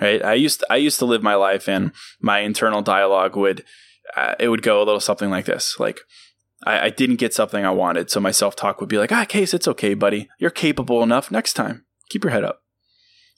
Right? 0.00 0.24
I 0.24 0.34
used 0.34 0.60
to, 0.60 0.66
I 0.70 0.76
used 0.76 1.00
to 1.00 1.06
live 1.06 1.22
my 1.22 1.34
life 1.34 1.68
and 1.68 1.90
my 2.20 2.40
internal 2.40 2.82
dialogue 2.82 3.36
would 3.36 3.64
uh, 4.16 4.34
it 4.38 4.48
would 4.48 4.62
go 4.62 4.78
a 4.78 4.84
little 4.84 5.00
something 5.00 5.30
like 5.30 5.44
this. 5.44 5.78
Like 5.78 6.00
I, 6.64 6.86
I 6.86 6.90
didn't 6.90 7.16
get 7.16 7.34
something 7.34 7.64
I 7.64 7.70
wanted. 7.70 8.10
So 8.10 8.20
my 8.20 8.30
self 8.30 8.56
talk 8.56 8.80
would 8.80 8.88
be 8.88 8.98
like, 8.98 9.12
ah, 9.12 9.24
Case, 9.24 9.54
it's 9.54 9.68
okay, 9.68 9.94
buddy. 9.94 10.28
You're 10.38 10.50
capable 10.50 11.02
enough. 11.02 11.30
Next 11.30 11.54
time, 11.54 11.84
keep 12.08 12.24
your 12.24 12.32
head 12.32 12.44
up. 12.44 12.62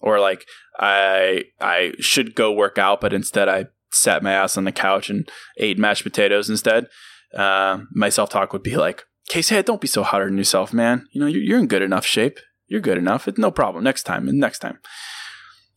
Or 0.00 0.18
like, 0.18 0.46
I, 0.78 1.44
I 1.60 1.92
should 1.98 2.34
go 2.34 2.52
work 2.52 2.78
out, 2.78 3.00
but 3.00 3.12
instead 3.12 3.48
I 3.48 3.66
sat 3.92 4.23
my 4.23 4.32
ass 4.32 4.56
on 4.56 4.64
the 4.64 4.73
couch 4.73 5.11
and 5.11 5.28
ate 5.59 5.78
mashed 5.78 6.04
potatoes 6.04 6.50
instead. 6.50 6.87
Uh, 7.35 7.80
my 7.92 8.09
self 8.09 8.30
talk 8.30 8.52
would 8.52 8.62
be 8.62 8.76
like, 8.76 9.04
Case, 9.28 9.50
hey, 9.50 9.62
don't 9.62 9.80
be 9.80 9.87
so 9.87 10.02
hard 10.02 10.30
on 10.30 10.38
yourself, 10.38 10.73
man. 10.73 11.06
You 11.12 11.20
know, 11.20 11.26
you're, 11.26 11.42
you're 11.42 11.59
in 11.59 11.68
good 11.68 11.82
enough 11.82 12.04
shape. 12.04 12.40
You're 12.66 12.80
good 12.80 12.99
enough. 12.99 13.28
It's 13.28 13.38
no 13.38 13.50
problem. 13.50 13.85
Next 13.85 14.02
time 14.02 14.28
and 14.28 14.38
next 14.38 14.59
time. 14.59 14.78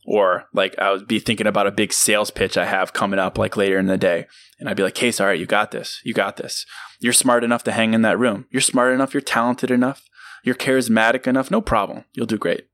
Or 0.06 0.44
like 0.52 0.78
I 0.78 0.90
would 0.90 1.06
be 1.06 1.20
thinking 1.20 1.46
about 1.46 1.66
a 1.66 1.72
big 1.72 1.92
sales 1.92 2.30
pitch 2.30 2.56
I 2.56 2.66
have 2.66 2.92
coming 2.92 3.18
up 3.18 3.38
like 3.38 3.56
later 3.56 3.78
in 3.78 3.86
the 3.86 3.96
day. 3.96 4.26
And 4.58 4.68
I'd 4.68 4.76
be 4.76 4.82
like, 4.82 4.94
Case, 4.94 5.20
all 5.20 5.28
right, 5.28 5.38
you 5.38 5.46
got 5.46 5.70
this. 5.70 6.00
You 6.04 6.12
got 6.14 6.36
this. 6.36 6.66
You're 7.00 7.12
smart 7.12 7.44
enough 7.44 7.64
to 7.64 7.72
hang 7.72 7.94
in 7.94 8.02
that 8.02 8.18
room. 8.18 8.46
You're 8.50 8.60
smart 8.60 8.92
enough. 8.92 9.14
You're 9.14 9.20
talented 9.20 9.70
enough. 9.70 10.02
You're 10.42 10.54
charismatic 10.54 11.26
enough. 11.26 11.50
No 11.50 11.60
problem. 11.60 12.04
You'll 12.12 12.26
do 12.26 12.38
great. 12.38 12.66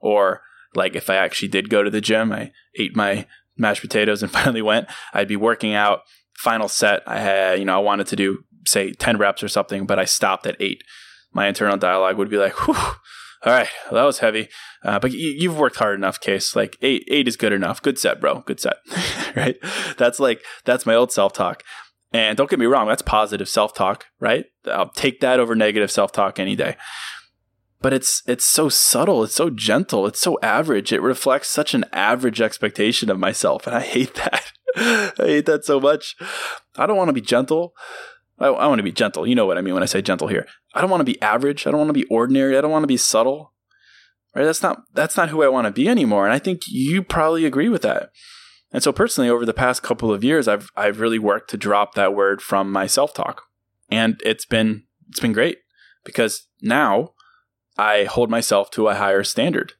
Or 0.00 0.42
like 0.74 0.96
if 0.96 1.08
I 1.10 1.16
actually 1.16 1.48
did 1.48 1.70
go 1.70 1.82
to 1.82 1.90
the 1.90 2.00
gym, 2.00 2.32
I 2.32 2.52
ate 2.78 2.96
my 2.96 3.26
mashed 3.56 3.82
potatoes 3.82 4.22
and 4.22 4.32
finally 4.32 4.62
went, 4.62 4.88
I'd 5.12 5.28
be 5.28 5.36
working 5.36 5.74
out. 5.74 6.00
Final 6.38 6.68
set, 6.68 7.02
I 7.06 7.20
had, 7.20 7.58
you 7.58 7.64
know, 7.64 7.76
I 7.76 7.78
wanted 7.78 8.06
to 8.08 8.16
do 8.16 8.44
say 8.66 8.92
10 8.92 9.18
reps 9.18 9.42
or 9.42 9.48
something, 9.48 9.86
but 9.86 9.98
I 9.98 10.04
stopped 10.04 10.46
at 10.46 10.56
eight. 10.60 10.82
My 11.32 11.46
internal 11.46 11.76
dialogue 11.76 12.16
would 12.16 12.30
be 12.30 12.36
like, 12.36 12.66
whew, 12.66 12.74
all 13.44 13.52
right, 13.52 13.68
well, 13.90 14.00
that 14.00 14.06
was 14.06 14.20
heavy. 14.20 14.48
Uh, 14.84 14.98
but 14.98 15.12
you, 15.12 15.50
have 15.50 15.58
worked 15.58 15.76
hard 15.76 15.96
enough, 15.96 16.20
Case. 16.20 16.54
Like 16.54 16.76
eight, 16.80 17.04
eight 17.08 17.26
is 17.26 17.36
good 17.36 17.52
enough. 17.52 17.82
Good 17.82 17.98
set, 17.98 18.20
bro. 18.20 18.40
Good 18.40 18.60
set. 18.60 18.76
right? 19.36 19.56
That's 19.98 20.20
like 20.20 20.44
that's 20.64 20.86
my 20.86 20.94
old 20.94 21.12
self 21.12 21.32
talk. 21.32 21.62
And 22.12 22.36
don't 22.36 22.50
get 22.50 22.58
me 22.58 22.66
wrong, 22.66 22.86
that's 22.86 23.02
positive 23.02 23.48
self 23.48 23.74
talk, 23.74 24.06
right? 24.20 24.44
I'll 24.66 24.90
take 24.90 25.20
that 25.20 25.40
over 25.40 25.54
negative 25.54 25.90
self 25.90 26.12
talk 26.12 26.38
any 26.38 26.54
day. 26.54 26.76
But 27.82 27.92
it's 27.92 28.22
it's 28.26 28.46
so 28.46 28.68
subtle, 28.68 29.24
it's 29.24 29.34
so 29.34 29.50
gentle, 29.50 30.06
it's 30.06 30.20
so 30.20 30.38
average. 30.42 30.92
It 30.92 31.02
reflects 31.02 31.48
such 31.48 31.74
an 31.74 31.84
average 31.92 32.40
expectation 32.40 33.10
of 33.10 33.18
myself, 33.18 33.66
and 33.66 33.74
I 33.74 33.80
hate 33.80 34.14
that. 34.14 34.52
I 34.76 35.12
hate 35.18 35.46
that 35.46 35.64
so 35.64 35.80
much. 35.80 36.16
I 36.76 36.86
don't 36.86 36.96
want 36.96 37.08
to 37.08 37.14
be 37.14 37.20
gentle. 37.20 37.74
I, 38.38 38.46
I 38.46 38.66
want 38.66 38.78
to 38.78 38.84
be 38.84 38.92
gentle. 38.92 39.26
You 39.26 39.34
know 39.34 39.46
what 39.46 39.58
I 39.58 39.60
mean 39.60 39.74
when 39.74 39.82
I 39.82 39.86
say 39.86 40.00
gentle 40.00 40.28
here. 40.28 40.46
I 40.74 40.80
don't 40.80 40.90
want 40.90 41.00
to 41.00 41.12
be 41.12 41.20
average. 41.20 41.66
I 41.66 41.70
don't 41.70 41.80
want 41.80 41.90
to 41.90 41.94
be 41.94 42.04
ordinary. 42.04 42.56
I 42.56 42.60
don't 42.60 42.70
want 42.70 42.84
to 42.84 42.88
be 42.88 42.96
subtle. 42.96 43.52
Right? 44.34 44.44
That's 44.44 44.62
not 44.62 44.82
that's 44.94 45.16
not 45.16 45.28
who 45.28 45.42
I 45.42 45.48
want 45.48 45.66
to 45.66 45.72
be 45.72 45.88
anymore. 45.88 46.24
And 46.24 46.32
I 46.32 46.38
think 46.38 46.62
you 46.68 47.02
probably 47.02 47.44
agree 47.44 47.68
with 47.68 47.82
that. 47.82 48.10
And 48.72 48.82
so 48.82 48.92
personally, 48.92 49.28
over 49.28 49.44
the 49.44 49.52
past 49.52 49.82
couple 49.82 50.12
of 50.12 50.24
years, 50.24 50.48
I've 50.48 50.70
I've 50.76 51.00
really 51.00 51.18
worked 51.18 51.50
to 51.50 51.56
drop 51.56 51.94
that 51.94 52.14
word 52.14 52.40
from 52.40 52.72
my 52.72 52.86
self 52.86 53.12
talk, 53.12 53.42
and 53.90 54.20
it's 54.24 54.46
been 54.46 54.84
it's 55.10 55.20
been 55.20 55.32
great 55.32 55.58
because 56.04 56.46
now 56.62 57.10
I 57.76 58.04
hold 58.04 58.30
myself 58.30 58.70
to 58.72 58.88
a 58.88 58.94
higher 58.94 59.24
standard, 59.24 59.74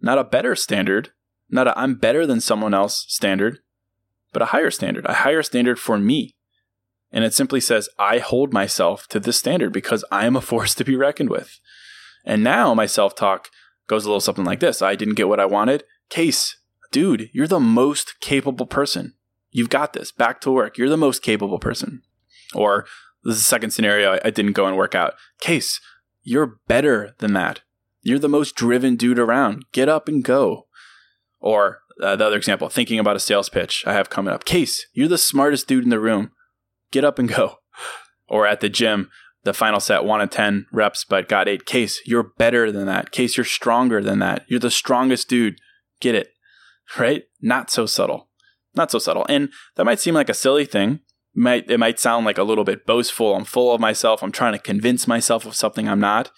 not 0.00 0.18
a 0.18 0.24
better 0.24 0.56
standard, 0.56 1.10
not 1.50 1.68
a 1.68 1.78
I'm 1.78 1.96
better 1.96 2.26
than 2.26 2.40
someone 2.40 2.74
else 2.74 3.04
standard, 3.08 3.58
but 4.32 4.42
a 4.42 4.46
higher 4.46 4.70
standard, 4.70 5.06
a 5.06 5.14
higher 5.14 5.42
standard 5.42 5.78
for 5.78 5.98
me. 5.98 6.34
And 7.12 7.24
it 7.24 7.34
simply 7.34 7.60
says, 7.60 7.88
I 7.98 8.18
hold 8.18 8.52
myself 8.52 9.06
to 9.08 9.20
this 9.20 9.38
standard 9.38 9.72
because 9.72 10.04
I 10.10 10.26
am 10.26 10.36
a 10.36 10.40
force 10.40 10.74
to 10.74 10.84
be 10.84 10.96
reckoned 10.96 11.30
with. 11.30 11.60
And 12.24 12.42
now 12.42 12.74
my 12.74 12.86
self 12.86 13.14
talk 13.14 13.48
goes 13.86 14.04
a 14.04 14.08
little 14.08 14.20
something 14.20 14.44
like 14.44 14.60
this 14.60 14.82
I 14.82 14.96
didn't 14.96 15.14
get 15.14 15.28
what 15.28 15.40
I 15.40 15.46
wanted. 15.46 15.84
Case, 16.08 16.56
dude, 16.90 17.30
you're 17.32 17.46
the 17.46 17.60
most 17.60 18.20
capable 18.20 18.66
person. 18.66 19.14
You've 19.50 19.70
got 19.70 19.92
this. 19.92 20.12
Back 20.12 20.40
to 20.42 20.50
work. 20.50 20.76
You're 20.76 20.88
the 20.88 20.96
most 20.96 21.22
capable 21.22 21.58
person. 21.58 22.02
Or 22.54 22.86
this 23.24 23.36
is 23.36 23.40
the 23.42 23.48
second 23.48 23.70
scenario. 23.70 24.18
I 24.22 24.30
didn't 24.30 24.52
go 24.52 24.66
and 24.66 24.76
work 24.76 24.94
out. 24.94 25.14
Case, 25.40 25.80
you're 26.26 26.58
better 26.66 27.14
than 27.18 27.32
that. 27.34 27.60
You're 28.02 28.18
the 28.18 28.28
most 28.28 28.56
driven 28.56 28.96
dude 28.96 29.18
around. 29.18 29.64
Get 29.72 29.88
up 29.88 30.08
and 30.08 30.24
go. 30.24 30.66
Or 31.40 31.78
uh, 32.02 32.16
the 32.16 32.26
other 32.26 32.36
example, 32.36 32.68
thinking 32.68 32.98
about 32.98 33.16
a 33.16 33.20
sales 33.20 33.48
pitch 33.48 33.84
I 33.86 33.92
have 33.92 34.10
coming 34.10 34.34
up. 34.34 34.44
Case, 34.44 34.86
you're 34.92 35.08
the 35.08 35.18
smartest 35.18 35.68
dude 35.68 35.84
in 35.84 35.90
the 35.90 36.00
room 36.00 36.32
get 36.90 37.04
up 37.04 37.18
and 37.18 37.28
go. 37.28 37.56
Or 38.28 38.44
at 38.44 38.58
the 38.58 38.68
gym, 38.68 39.08
the 39.44 39.54
final 39.54 39.78
set 39.78 40.04
wanted 40.04 40.32
10 40.32 40.66
reps 40.72 41.04
but 41.08 41.28
got 41.28 41.46
eight. 41.46 41.64
Case, 41.64 42.00
you're 42.04 42.32
better 42.36 42.72
than 42.72 42.86
that. 42.86 43.12
Case, 43.12 43.36
you're 43.36 43.44
stronger 43.44 44.02
than 44.02 44.18
that. 44.18 44.44
You're 44.48 44.58
the 44.58 44.68
strongest 44.68 45.28
dude. 45.28 45.60
Get 46.00 46.16
it. 46.16 46.30
Right? 46.98 47.22
Not 47.40 47.70
so 47.70 47.86
subtle. 47.86 48.28
Not 48.74 48.90
so 48.90 48.98
subtle. 48.98 49.26
And 49.28 49.50
that 49.76 49.84
might 49.84 50.00
seem 50.00 50.12
like 50.12 50.28
a 50.28 50.34
silly 50.34 50.64
thing. 50.64 50.98
Might 51.36 51.70
it 51.70 51.78
might 51.78 52.00
sound 52.00 52.24
like 52.24 52.38
a 52.38 52.42
little 52.42 52.64
bit 52.64 52.86
boastful. 52.86 53.36
I'm 53.36 53.44
full 53.44 53.74
of 53.74 53.80
myself. 53.80 54.22
I'm 54.22 54.32
trying 54.32 54.54
to 54.54 54.58
convince 54.58 55.06
myself 55.06 55.44
of 55.44 55.54
something 55.54 55.88
I'm 55.88 56.00
not. 56.00 56.30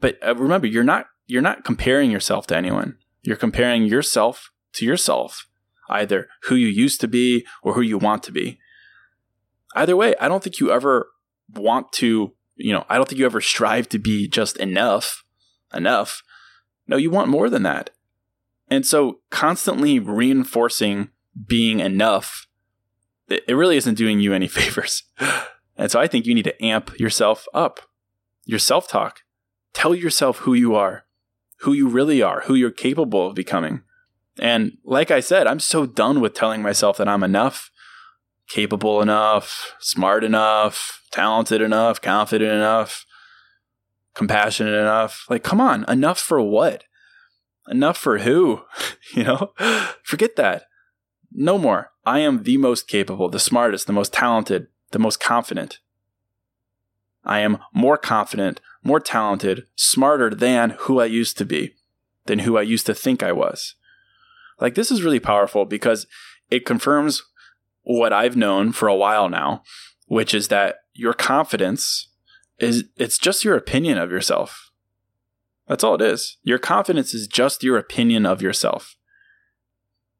But 0.00 0.18
uh, 0.24 0.36
remember, 0.36 0.66
you're 0.66 0.84
not 0.84 1.06
you're 1.26 1.42
not 1.42 1.64
comparing 1.64 2.10
yourself 2.10 2.46
to 2.48 2.56
anyone. 2.56 2.98
You're 3.22 3.36
comparing 3.36 3.84
yourself 3.84 4.50
to 4.74 4.84
yourself, 4.84 5.46
either 5.88 6.28
who 6.44 6.56
you 6.56 6.66
used 6.66 7.00
to 7.00 7.08
be 7.08 7.46
or 7.62 7.74
who 7.74 7.80
you 7.80 7.96
want 7.96 8.22
to 8.24 8.32
be 8.32 8.58
either 9.74 9.96
way, 9.96 10.14
I 10.20 10.28
don't 10.28 10.42
think 10.42 10.60
you 10.60 10.70
ever 10.70 11.10
want 11.52 11.92
to, 11.94 12.32
you 12.56 12.72
know, 12.72 12.84
I 12.88 12.96
don't 12.96 13.08
think 13.08 13.18
you 13.18 13.26
ever 13.26 13.40
strive 13.40 13.88
to 13.90 13.98
be 13.98 14.28
just 14.28 14.56
enough, 14.58 15.24
enough. 15.72 16.22
No, 16.86 16.96
you 16.96 17.10
want 17.10 17.28
more 17.28 17.48
than 17.48 17.62
that. 17.62 17.90
And 18.68 18.86
so 18.86 19.20
constantly 19.30 19.98
reinforcing 19.98 21.10
being 21.46 21.80
enough, 21.80 22.46
it 23.28 23.54
really 23.54 23.76
isn't 23.76 23.96
doing 23.96 24.20
you 24.20 24.32
any 24.32 24.48
favors. 24.58 25.04
And 25.76 25.90
so 25.90 26.00
I 26.00 26.06
think 26.06 26.26
you 26.26 26.34
need 26.34 26.44
to 26.44 26.64
amp 26.64 26.98
yourself 26.98 27.46
up, 27.54 27.80
your 28.44 28.58
self 28.58 28.88
talk. 28.88 29.20
Tell 29.72 29.94
yourself 29.94 30.38
who 30.38 30.52
you 30.52 30.74
are, 30.74 31.04
who 31.60 31.72
you 31.72 31.88
really 31.88 32.20
are, 32.20 32.42
who 32.42 32.54
you're 32.54 32.70
capable 32.70 33.28
of 33.28 33.34
becoming. 33.34 33.82
And 34.38 34.76
like 34.84 35.10
I 35.10 35.20
said, 35.20 35.46
I'm 35.46 35.60
so 35.60 35.86
done 35.86 36.20
with 36.20 36.34
telling 36.34 36.62
myself 36.62 36.98
that 36.98 37.08
I'm 37.08 37.22
enough 37.22 37.70
capable 38.52 39.00
enough, 39.00 39.74
smart 39.80 40.22
enough, 40.22 41.00
talented 41.10 41.62
enough, 41.62 42.02
confident 42.02 42.52
enough, 42.52 43.06
compassionate 44.14 44.74
enough. 44.74 45.24
Like, 45.30 45.42
come 45.42 45.60
on, 45.60 45.86
enough 45.88 46.18
for 46.18 46.40
what? 46.40 46.84
Enough 47.68 47.96
for 47.96 48.18
who? 48.18 48.62
you 49.14 49.24
know, 49.24 49.52
forget 50.02 50.36
that. 50.36 50.64
No 51.34 51.58
more. 51.58 51.90
I 52.04 52.18
am 52.20 52.42
the 52.42 52.56
most 52.56 52.88
capable, 52.88 53.28
the 53.28 53.38
smartest, 53.38 53.86
the 53.86 53.92
most 53.92 54.12
talented, 54.12 54.68
the 54.90 54.98
most 54.98 55.20
confident. 55.20 55.78
I 57.24 57.40
am 57.40 57.58
more 57.72 57.96
confident, 57.96 58.60
more 58.82 59.00
talented, 59.00 59.66
smarter 59.76 60.30
than 60.30 60.70
who 60.80 61.00
I 61.00 61.06
used 61.06 61.38
to 61.38 61.44
be, 61.44 61.74
than 62.26 62.40
who 62.40 62.58
I 62.58 62.62
used 62.62 62.86
to 62.86 62.94
think 62.94 63.22
I 63.22 63.32
was. 63.32 63.76
Like, 64.60 64.74
this 64.74 64.90
is 64.90 65.02
really 65.02 65.20
powerful 65.20 65.64
because 65.64 66.06
it 66.50 66.66
confirms 66.66 67.22
what 67.82 68.12
I've 68.12 68.36
known 68.36 68.72
for 68.72 68.88
a 68.88 68.94
while 68.94 69.28
now, 69.28 69.62
which 70.06 70.34
is 70.34 70.48
that 70.48 70.76
your 70.94 71.12
confidence 71.12 72.08
is 72.58 72.84
it's 72.96 73.18
just 73.18 73.44
your 73.44 73.56
opinion 73.56 73.98
of 73.98 74.10
yourself. 74.10 74.70
That's 75.66 75.82
all 75.82 75.94
it 75.94 76.02
is. 76.02 76.38
Your 76.42 76.58
confidence 76.58 77.14
is 77.14 77.26
just 77.26 77.62
your 77.62 77.78
opinion 77.78 78.26
of 78.26 78.42
yourself. 78.42 78.96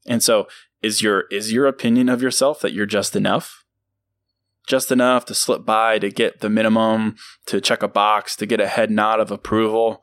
And 0.07 0.23
so 0.23 0.49
is 0.83 1.03
your 1.03 1.23
is 1.31 1.53
your 1.53 1.67
opinion 1.67 2.09
of 2.09 2.23
yourself 2.23 2.61
that 2.61 2.73
you're 2.73 2.87
just 2.87 3.15
enough? 3.15 3.65
Just 4.67 4.93
enough 4.93 5.25
to 5.27 5.35
slip 5.35 5.65
by 5.65 5.99
to 5.99 6.11
get 6.11 6.41
the 6.41 6.49
minimum, 6.49 7.17
to 7.47 7.61
check 7.61 7.83
a 7.83 7.89
box, 7.89 8.37
to 8.37 8.47
get 8.47 8.61
a 8.61 8.69
head 8.69 8.91
nod 8.91 9.21
of 9.21 9.31
approval? 9.31 10.03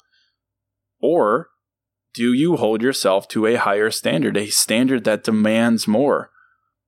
Or 1.02 1.50
do 2.14 2.34
you 2.34 2.58
hold 2.58 2.82
yourself 2.82 3.28
to 3.30 3.46
a 3.46 3.56
higher 3.56 3.92
standard, 3.92 4.36
a 4.36 4.48
standard 4.48 5.04
that 5.06 5.24
demands 5.24 5.88
more? 5.88 6.32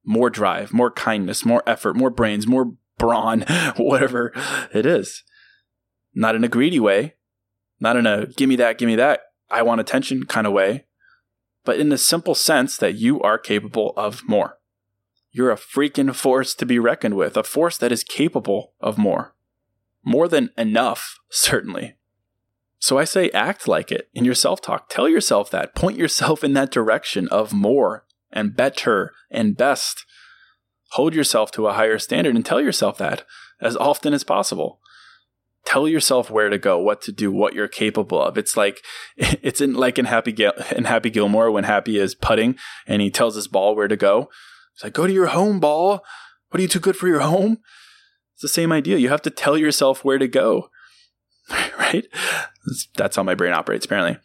More 0.03 0.29
drive, 0.29 0.73
more 0.73 0.91
kindness, 0.91 1.45
more 1.45 1.63
effort, 1.67 1.95
more 1.95 2.09
brains, 2.09 2.47
more 2.47 2.73
brawn, 2.97 3.41
whatever 3.77 4.33
it 4.73 4.85
is. 4.85 5.23
Not 6.13 6.35
in 6.35 6.43
a 6.43 6.49
greedy 6.49 6.79
way, 6.79 7.15
not 7.79 7.95
in 7.95 8.05
a 8.05 8.25
give 8.25 8.49
me 8.49 8.55
that, 8.57 8.77
give 8.77 8.87
me 8.87 8.95
that, 8.95 9.21
I 9.49 9.61
want 9.61 9.81
attention 9.81 10.25
kind 10.25 10.47
of 10.47 10.53
way, 10.53 10.85
but 11.63 11.79
in 11.79 11.89
the 11.89 11.97
simple 11.97 12.35
sense 12.35 12.77
that 12.77 12.95
you 12.95 13.21
are 13.21 13.37
capable 13.37 13.93
of 13.95 14.27
more. 14.27 14.57
You're 15.31 15.51
a 15.51 15.57
freaking 15.57 16.13
force 16.13 16.53
to 16.55 16.65
be 16.65 16.79
reckoned 16.79 17.15
with, 17.15 17.37
a 17.37 17.43
force 17.43 17.77
that 17.77 17.91
is 17.91 18.03
capable 18.03 18.73
of 18.81 18.97
more. 18.97 19.33
More 20.03 20.27
than 20.27 20.49
enough, 20.57 21.19
certainly. 21.29 21.95
So 22.79 22.97
I 22.97 23.03
say 23.03 23.29
act 23.29 23.67
like 23.67 23.91
it 23.91 24.09
in 24.13 24.25
your 24.25 24.33
self 24.33 24.59
talk. 24.61 24.89
Tell 24.89 25.07
yourself 25.07 25.51
that. 25.51 25.75
Point 25.75 25.97
yourself 25.97 26.43
in 26.43 26.53
that 26.53 26.71
direction 26.71 27.27
of 27.29 27.53
more 27.53 28.05
and 28.31 28.55
better 28.55 29.13
and 29.29 29.55
best. 29.55 30.03
Hold 30.93 31.13
yourself 31.13 31.51
to 31.51 31.67
a 31.67 31.73
higher 31.73 31.99
standard 31.99 32.35
and 32.35 32.45
tell 32.45 32.59
yourself 32.59 32.97
that 32.97 33.23
as 33.61 33.77
often 33.77 34.13
as 34.13 34.23
possible 34.23 34.80
tell 35.65 35.87
yourself 35.87 36.29
where 36.29 36.49
to 36.49 36.57
go, 36.57 36.79
what 36.79 37.01
to 37.03 37.11
do, 37.11 37.31
what 37.31 37.53
you're 37.53 37.67
capable 37.67 38.21
of. 38.21 38.37
It's 38.37 38.57
like 38.57 38.81
it's 39.17 39.61
in 39.61 39.73
like 39.73 39.97
in 39.99 40.05
Happy 40.05 40.31
Gil- 40.31 40.53
in 40.75 40.85
Happy 40.85 41.09
Gilmore 41.09 41.51
when 41.51 41.63
Happy 41.63 41.97
is 41.97 42.15
putting 42.15 42.55
and 42.87 43.01
he 43.01 43.09
tells 43.09 43.35
his 43.35 43.47
ball 43.47 43.75
where 43.75 43.87
to 43.87 43.97
go. 43.97 44.29
It's 44.73 44.83
like 44.83 44.93
go 44.93 45.07
to 45.07 45.13
your 45.13 45.27
home, 45.27 45.59
ball. 45.59 46.03
What 46.49 46.59
are 46.59 46.61
you 46.61 46.67
too 46.67 46.79
good 46.79 46.97
for 46.97 47.07
your 47.07 47.21
home? 47.21 47.59
It's 48.33 48.41
the 48.41 48.49
same 48.49 48.71
idea. 48.71 48.97
You 48.97 49.09
have 49.09 49.21
to 49.23 49.29
tell 49.29 49.57
yourself 49.57 50.03
where 50.03 50.17
to 50.17 50.27
go, 50.27 50.69
right? 51.77 52.05
That's 52.95 53.15
how 53.15 53.23
my 53.23 53.35
brain 53.35 53.53
operates. 53.53 53.85
Apparently, 53.85 54.17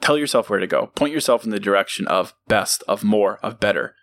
tell 0.00 0.16
yourself 0.16 0.48
where 0.48 0.60
to 0.60 0.66
go. 0.66 0.86
Point 0.94 1.12
yourself 1.12 1.44
in 1.44 1.50
the 1.50 1.60
direction 1.60 2.06
of 2.06 2.34
best, 2.46 2.82
of 2.88 3.04
more, 3.04 3.38
of 3.42 3.60
better. 3.60 3.94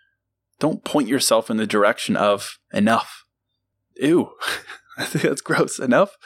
Don't 0.58 0.84
point 0.84 1.08
yourself 1.08 1.50
in 1.50 1.56
the 1.56 1.66
direction 1.66 2.16
of 2.16 2.58
enough. 2.72 3.24
Ew. 3.96 4.30
I 4.98 5.04
think 5.04 5.24
that's 5.24 5.42
gross. 5.42 5.78
Enough? 5.78 6.16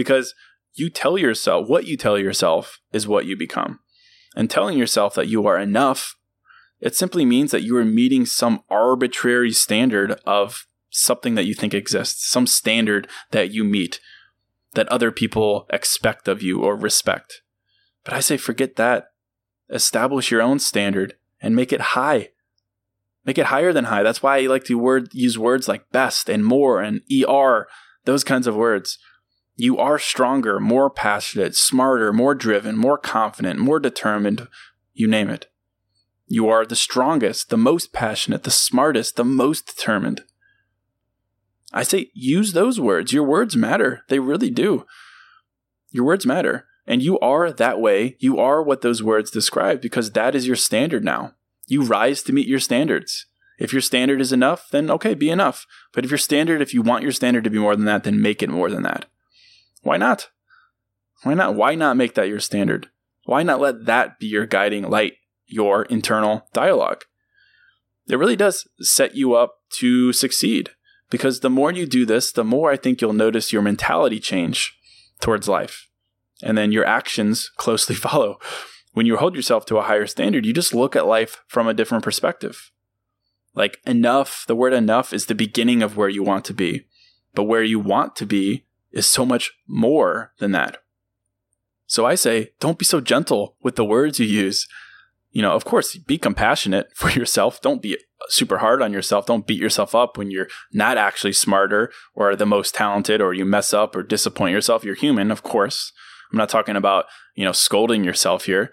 Because 0.00 0.34
you 0.72 0.88
tell 0.88 1.18
yourself 1.18 1.68
what 1.68 1.84
you 1.84 1.94
tell 1.94 2.18
yourself 2.18 2.80
is 2.90 3.06
what 3.06 3.26
you 3.26 3.36
become. 3.36 3.80
And 4.34 4.48
telling 4.48 4.78
yourself 4.78 5.14
that 5.14 5.28
you 5.28 5.46
are 5.46 5.58
enough, 5.58 6.16
it 6.80 6.96
simply 6.96 7.26
means 7.26 7.50
that 7.50 7.64
you 7.64 7.76
are 7.76 7.84
meeting 7.84 8.24
some 8.24 8.62
arbitrary 8.70 9.50
standard 9.50 10.12
of 10.24 10.66
something 10.88 11.34
that 11.34 11.44
you 11.44 11.52
think 11.52 11.74
exists, 11.74 12.30
some 12.30 12.46
standard 12.46 13.08
that 13.30 13.50
you 13.50 13.62
meet 13.62 14.00
that 14.72 14.88
other 14.88 15.12
people 15.12 15.66
expect 15.68 16.28
of 16.28 16.42
you 16.42 16.62
or 16.62 16.76
respect. 16.76 17.42
But 18.02 18.14
I 18.14 18.20
say, 18.20 18.38
forget 18.38 18.76
that. 18.76 19.08
Establish 19.68 20.30
your 20.30 20.40
own 20.40 20.60
standard 20.60 21.16
and 21.42 21.54
make 21.54 21.74
it 21.74 21.92
high. 21.92 22.30
Make 23.26 23.36
it 23.36 23.46
higher 23.46 23.74
than 23.74 23.84
high. 23.84 24.02
That's 24.02 24.22
why 24.22 24.38
I 24.38 24.46
like 24.46 24.64
to 24.64 24.78
word, 24.78 25.10
use 25.12 25.36
words 25.36 25.68
like 25.68 25.90
best 25.90 26.30
and 26.30 26.42
more 26.42 26.80
and 26.80 27.02
ER, 27.12 27.68
those 28.06 28.24
kinds 28.24 28.46
of 28.46 28.56
words. 28.56 28.98
You 29.62 29.76
are 29.76 29.98
stronger, 29.98 30.58
more 30.58 30.88
passionate, 30.88 31.54
smarter, 31.54 32.14
more 32.14 32.34
driven, 32.34 32.78
more 32.78 32.96
confident, 32.96 33.60
more 33.60 33.78
determined, 33.78 34.48
you 34.94 35.06
name 35.06 35.28
it. 35.28 35.48
You 36.26 36.48
are 36.48 36.64
the 36.64 36.74
strongest, 36.74 37.50
the 37.50 37.58
most 37.58 37.92
passionate, 37.92 38.44
the 38.44 38.50
smartest, 38.50 39.16
the 39.16 39.24
most 39.24 39.66
determined. 39.66 40.22
I 41.74 41.82
say 41.82 42.10
use 42.14 42.54
those 42.54 42.80
words. 42.80 43.12
Your 43.12 43.24
words 43.24 43.54
matter. 43.54 44.02
They 44.08 44.18
really 44.18 44.48
do. 44.48 44.86
Your 45.90 46.06
words 46.06 46.24
matter. 46.24 46.64
And 46.86 47.02
you 47.02 47.18
are 47.18 47.52
that 47.52 47.82
way. 47.82 48.16
You 48.18 48.38
are 48.38 48.62
what 48.62 48.80
those 48.80 49.02
words 49.02 49.30
describe 49.30 49.82
because 49.82 50.12
that 50.12 50.34
is 50.34 50.46
your 50.46 50.56
standard 50.56 51.04
now. 51.04 51.34
You 51.66 51.82
rise 51.82 52.22
to 52.22 52.32
meet 52.32 52.48
your 52.48 52.60
standards. 52.60 53.26
If 53.58 53.74
your 53.74 53.82
standard 53.82 54.22
is 54.22 54.32
enough, 54.32 54.68
then 54.70 54.90
okay, 54.90 55.12
be 55.12 55.28
enough. 55.28 55.66
But 55.92 56.06
if 56.06 56.10
your 56.10 56.16
standard, 56.16 56.62
if 56.62 56.72
you 56.72 56.80
want 56.80 57.02
your 57.02 57.12
standard 57.12 57.44
to 57.44 57.50
be 57.50 57.58
more 57.58 57.76
than 57.76 57.84
that, 57.84 58.04
then 58.04 58.22
make 58.22 58.42
it 58.42 58.48
more 58.48 58.70
than 58.70 58.84
that. 58.84 59.04
Why 59.82 59.96
not? 59.96 60.28
Why 61.22 61.34
not? 61.34 61.54
Why 61.54 61.74
not 61.74 61.96
make 61.96 62.14
that 62.14 62.28
your 62.28 62.40
standard? 62.40 62.88
Why 63.24 63.42
not 63.42 63.60
let 63.60 63.84
that 63.86 64.18
be 64.18 64.26
your 64.26 64.46
guiding 64.46 64.88
light, 64.88 65.14
your 65.46 65.84
internal 65.84 66.48
dialogue? 66.52 67.04
It 68.08 68.16
really 68.16 68.36
does 68.36 68.66
set 68.80 69.14
you 69.14 69.34
up 69.34 69.56
to 69.78 70.12
succeed 70.12 70.70
because 71.10 71.40
the 71.40 71.50
more 71.50 71.70
you 71.70 71.86
do 71.86 72.06
this, 72.06 72.32
the 72.32 72.44
more 72.44 72.70
I 72.70 72.76
think 72.76 73.00
you'll 73.00 73.12
notice 73.12 73.52
your 73.52 73.62
mentality 73.62 74.18
change 74.18 74.76
towards 75.20 75.48
life. 75.48 75.88
And 76.42 76.56
then 76.56 76.72
your 76.72 76.86
actions 76.86 77.50
closely 77.56 77.94
follow. 77.94 78.38
When 78.92 79.06
you 79.06 79.16
hold 79.16 79.36
yourself 79.36 79.66
to 79.66 79.78
a 79.78 79.82
higher 79.82 80.06
standard, 80.06 80.44
you 80.44 80.52
just 80.52 80.74
look 80.74 80.96
at 80.96 81.06
life 81.06 81.42
from 81.46 81.68
a 81.68 81.74
different 81.74 82.02
perspective. 82.02 82.72
Like 83.54 83.78
enough, 83.86 84.44
the 84.46 84.56
word 84.56 84.72
enough 84.72 85.12
is 85.12 85.26
the 85.26 85.34
beginning 85.34 85.82
of 85.82 85.96
where 85.96 86.08
you 86.08 86.22
want 86.22 86.44
to 86.46 86.54
be. 86.54 86.86
But 87.34 87.44
where 87.44 87.62
you 87.62 87.78
want 87.78 88.16
to 88.16 88.26
be 88.26 88.66
is 88.92 89.08
so 89.08 89.24
much 89.24 89.52
more 89.66 90.32
than 90.38 90.52
that. 90.52 90.78
So 91.86 92.06
I 92.06 92.14
say, 92.14 92.52
don't 92.60 92.78
be 92.78 92.84
so 92.84 93.00
gentle 93.00 93.56
with 93.62 93.76
the 93.76 93.84
words 93.84 94.18
you 94.20 94.26
use. 94.26 94.68
You 95.32 95.42
know, 95.42 95.52
of 95.52 95.64
course, 95.64 95.96
be 95.96 96.18
compassionate 96.18 96.88
for 96.94 97.10
yourself. 97.10 97.60
Don't 97.60 97.82
be 97.82 97.98
super 98.28 98.58
hard 98.58 98.82
on 98.82 98.92
yourself. 98.92 99.26
Don't 99.26 99.46
beat 99.46 99.60
yourself 99.60 99.94
up 99.94 100.16
when 100.16 100.30
you're 100.30 100.48
not 100.72 100.98
actually 100.98 101.32
smarter 101.32 101.90
or 102.14 102.36
the 102.36 102.46
most 102.46 102.74
talented 102.74 103.20
or 103.20 103.32
you 103.32 103.44
mess 103.44 103.72
up 103.72 103.96
or 103.96 104.02
disappoint 104.02 104.52
yourself. 104.52 104.84
You're 104.84 104.94
human, 104.94 105.30
of 105.30 105.42
course. 105.42 105.92
I'm 106.30 106.38
not 106.38 106.48
talking 106.48 106.76
about, 106.76 107.06
you 107.34 107.44
know, 107.44 107.52
scolding 107.52 108.04
yourself 108.04 108.44
here. 108.44 108.70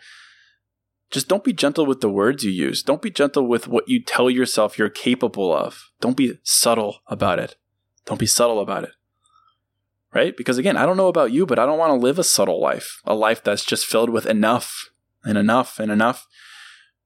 Just 1.10 1.30
don't 1.30 1.44
be 1.44 1.54
gentle 1.54 1.86
with 1.86 2.02
the 2.02 2.10
words 2.10 2.44
you 2.44 2.52
use. 2.52 2.84
Don't 2.84 3.02
be 3.02 3.10
gentle 3.10 3.48
with 3.48 3.68
what 3.68 3.88
you 3.88 4.04
tell 4.04 4.30
yourself 4.30 4.78
you're 4.78 4.90
capable 4.90 5.56
of. 5.56 5.90
Don't 6.02 6.18
be 6.18 6.38
subtle 6.44 6.98
about 7.08 7.40
it. 7.40 7.56
Don't 8.06 8.20
be 8.20 8.26
subtle 8.26 8.60
about 8.60 8.84
it 8.84 8.92
right? 10.14 10.36
Because 10.36 10.58
again, 10.58 10.78
I 10.78 10.86
don't 10.86 10.98
know 10.98 11.08
about 11.08 11.32
you, 11.32 11.46
but 11.46 11.60
I 11.60 11.66
don't 11.66 11.80
want 11.80 11.92
to 11.92 12.06
live 12.06 12.20
a 12.20 12.24
subtle 12.24 12.62
life, 12.62 13.02
a 13.06 13.16
life 13.16 13.44
that's 13.44 13.66
just 13.66 13.86
filled 13.86 14.10
with 14.10 14.26
enough 14.26 14.90
and 15.24 15.38
enough 15.38 15.80
and 15.80 15.92
enough. 15.92 16.28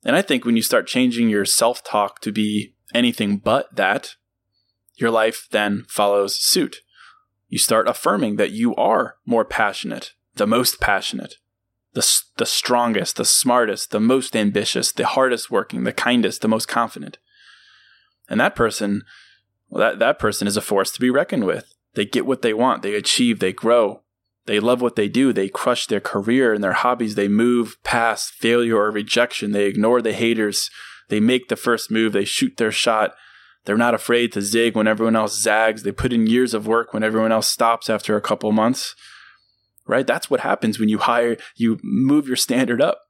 And 0.03 0.15
I 0.15 0.21
think 0.21 0.45
when 0.45 0.55
you 0.55 0.63
start 0.63 0.87
changing 0.87 1.29
your 1.29 1.45
self 1.45 1.83
talk 1.83 2.21
to 2.21 2.31
be 2.31 2.75
anything 2.93 3.37
but 3.37 3.75
that, 3.75 4.15
your 4.95 5.11
life 5.11 5.47
then 5.51 5.85
follows 5.87 6.35
suit. 6.35 6.77
You 7.47 7.57
start 7.57 7.87
affirming 7.87 8.37
that 8.37 8.51
you 8.51 8.75
are 8.75 9.15
more 9.25 9.43
passionate, 9.43 10.13
the 10.35 10.47
most 10.47 10.79
passionate, 10.79 11.35
the, 11.93 12.07
the 12.37 12.45
strongest, 12.45 13.17
the 13.17 13.25
smartest, 13.25 13.91
the 13.91 13.99
most 13.99 14.35
ambitious, 14.35 14.91
the 14.91 15.05
hardest 15.05 15.51
working, 15.51 15.83
the 15.83 15.91
kindest, 15.91 16.41
the 16.41 16.47
most 16.47 16.67
confident. 16.67 17.17
And 18.29 18.39
that 18.39 18.55
person, 18.55 19.03
well, 19.69 19.81
that, 19.81 19.99
that 19.99 20.19
person 20.19 20.47
is 20.47 20.55
a 20.55 20.61
force 20.61 20.91
to 20.93 21.01
be 21.01 21.09
reckoned 21.09 21.45
with. 21.45 21.73
They 21.93 22.05
get 22.05 22.25
what 22.25 22.41
they 22.41 22.53
want, 22.53 22.83
they 22.83 22.95
achieve, 22.95 23.39
they 23.39 23.53
grow. 23.53 24.01
They 24.45 24.59
love 24.59 24.81
what 24.81 24.95
they 24.95 25.07
do. 25.07 25.33
They 25.33 25.49
crush 25.49 25.85
their 25.85 25.99
career 25.99 26.53
and 26.53 26.63
their 26.63 26.73
hobbies. 26.73 27.15
They 27.15 27.27
move 27.27 27.77
past 27.83 28.33
failure 28.33 28.77
or 28.77 28.91
rejection. 28.91 29.51
They 29.51 29.65
ignore 29.65 30.01
the 30.01 30.13
haters. 30.13 30.69
They 31.09 31.19
make 31.19 31.47
the 31.47 31.55
first 31.55 31.91
move. 31.91 32.13
They 32.13 32.25
shoot 32.25 32.57
their 32.57 32.71
shot. 32.71 33.13
They're 33.65 33.77
not 33.77 33.93
afraid 33.93 34.31
to 34.31 34.41
zig 34.41 34.75
when 34.75 34.87
everyone 34.87 35.15
else 35.15 35.39
zags. 35.39 35.83
They 35.83 35.91
put 35.91 36.13
in 36.13 36.25
years 36.25 36.53
of 36.53 36.65
work 36.65 36.93
when 36.93 37.03
everyone 37.03 37.31
else 37.31 37.47
stops 37.47 37.89
after 37.89 38.15
a 38.15 38.21
couple 38.21 38.51
months. 38.51 38.95
Right? 39.85 40.07
That's 40.07 40.29
what 40.29 40.39
happens 40.39 40.79
when 40.79 40.89
you 40.89 40.97
hire, 40.97 41.37
you 41.55 41.79
move 41.83 42.27
your 42.27 42.35
standard 42.35 42.81
up. 42.81 43.01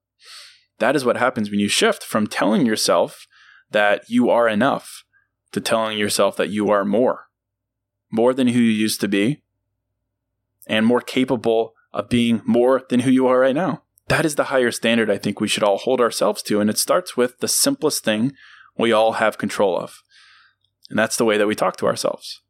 That 0.80 0.96
is 0.96 1.06
what 1.06 1.18
happens 1.18 1.50
when 1.50 1.60
you 1.60 1.70
shift 1.70 2.04
from 2.04 2.28
telling 2.28 2.66
yourself 2.66 3.26
that 3.70 4.10
you 4.10 4.30
are 4.30 4.50
enough 4.50 5.04
to 5.54 5.62
telling 5.62 5.98
yourself 5.98 6.36
that 6.38 6.50
you 6.50 6.70
are 6.70 6.84
more 6.84 7.28
more 8.12 8.34
than 8.34 8.48
who 8.48 8.60
you 8.60 8.72
used 8.72 9.02
to 9.02 9.08
be, 9.08 9.42
and 10.68 10.86
more 10.86 11.02
capable 11.02 11.74
of 11.94 12.10
being 12.10 12.42
more 12.46 12.84
than 12.90 13.02
who 13.02 13.12
you 13.12 13.28
are 13.28 13.40
right 13.40 13.56
now. 13.56 13.84
That 14.08 14.26
is 14.26 14.36
the 14.36 14.46
higher 14.46 14.72
standard 14.72 15.10
I 15.10 15.18
think 15.18 15.40
we 15.40 15.48
should 15.48 15.64
all 15.64 15.78
hold 15.78 16.02
ourselves 16.02 16.42
to. 16.44 16.60
And 16.60 16.70
it 16.70 16.78
starts 16.78 17.16
with 17.16 17.40
the 17.40 17.48
simplest 17.48 18.04
thing 18.04 18.34
we 18.78 18.92
all 18.92 19.14
have 19.14 19.38
control 19.38 19.78
of. 19.78 20.02
And 20.90 21.00
that's 21.00 21.18
the 21.18 21.26
way 21.26 21.38
that 21.38 21.48
we 21.48 21.56
talk 21.56 21.78
to 21.78 21.88
ourselves. 21.88 22.42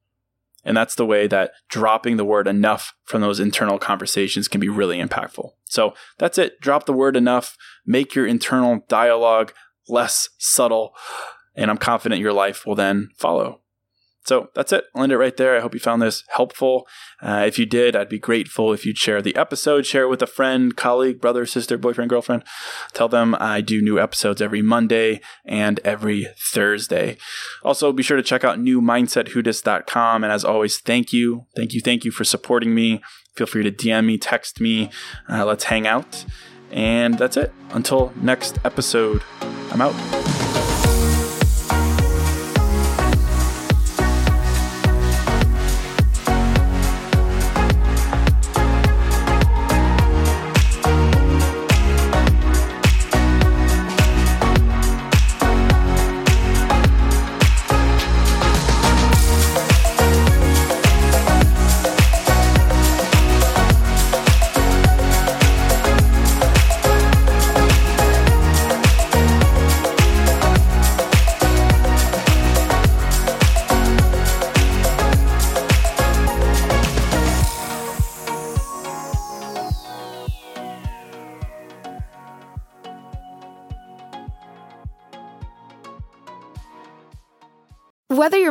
And 0.64 0.78
that's 0.78 0.96
the 0.96 1.06
way 1.06 1.28
that 1.28 1.52
dropping 1.70 2.18
the 2.18 2.26
word 2.26 2.48
enough 2.48 2.94
from 3.04 3.22
those 3.22 3.40
internal 3.40 3.80
conversations 3.80 4.48
can 4.48 4.62
be 4.62 4.70
really 4.70 5.02
impactful. 5.02 5.52
So 5.66 5.94
that's 6.18 6.38
it. 6.38 6.60
Drop 6.62 6.86
the 6.86 6.94
word 6.94 7.16
enough. 7.16 7.58
Make 7.86 8.14
your 8.14 8.28
internal 8.28 8.84
dialogue 8.88 9.54
less 9.88 10.30
subtle. 10.38 10.94
And 11.56 11.72
I'm 11.72 11.78
confident 11.78 12.22
your 12.22 12.34
life 12.34 12.66
will 12.66 12.76
then 12.76 13.10
follow. 13.18 13.61
So 14.24 14.50
that's 14.54 14.72
it. 14.72 14.86
I'll 14.96 15.04
end 15.04 15.12
it 15.12 15.18
right 15.18 15.36
there. 15.36 15.58
I 15.58 15.62
hope 15.62 15.74
you 15.74 15.80
found 15.80 16.02
this 16.02 16.24
helpful. 16.30 16.88
Uh, 17.22 17.44
if 17.48 17.58
you 17.58 17.66
did, 17.66 17.96
I'd 17.96 18.10
be 18.10 18.20
grateful 18.20 18.72
if 18.72 18.86
you'd 18.86 18.98
share 18.98 19.22
the 19.22 19.36
episode, 19.36 19.86
share 19.86 20.04
it 20.04 20.10
with 20.10 20.22
a 20.22 20.28
friend, 20.28 20.76
colleague, 20.76 21.20
brother, 21.20 21.46
sister, 21.46 21.78
boyfriend, 21.78 22.10
girlfriend. 22.10 22.44
Tell 22.94 23.08
them 23.08 23.36
I 23.40 23.62
do 23.62 23.82
new 23.82 24.00
episodes 24.00 24.42
every 24.42 24.62
Monday 24.62 25.22
and 25.44 25.80
every 25.84 26.28
Thursday. 26.38 27.18
Also, 27.64 27.92
be 27.92 28.04
sure 28.04 28.18
to 28.18 28.24
check 28.24 28.44
out 28.44 28.60
newmindsetwhodis.com. 28.60 30.24
And 30.24 30.32
as 30.32 30.46
always, 30.46 30.78
thank 30.78 31.12
you. 31.12 31.46
Thank 31.56 31.74
you. 31.74 31.82
Thank 31.82 32.06
you 32.06 32.12
for 32.12 32.24
supporting 32.24 32.76
me. 32.76 33.02
Feel 33.36 33.48
free 33.48 33.64
to 33.64 33.72
DM 33.72 34.06
me, 34.06 34.18
text 34.18 34.60
me. 34.60 34.92
Uh, 35.30 35.46
let's 35.46 35.66
hang 35.66 35.88
out. 35.88 36.26
And 36.72 37.18
that's 37.18 37.38
it. 37.38 37.54
Until 37.72 38.14
next 38.16 38.60
episode, 38.64 39.24
I'm 39.72 39.82
out. 39.82 40.51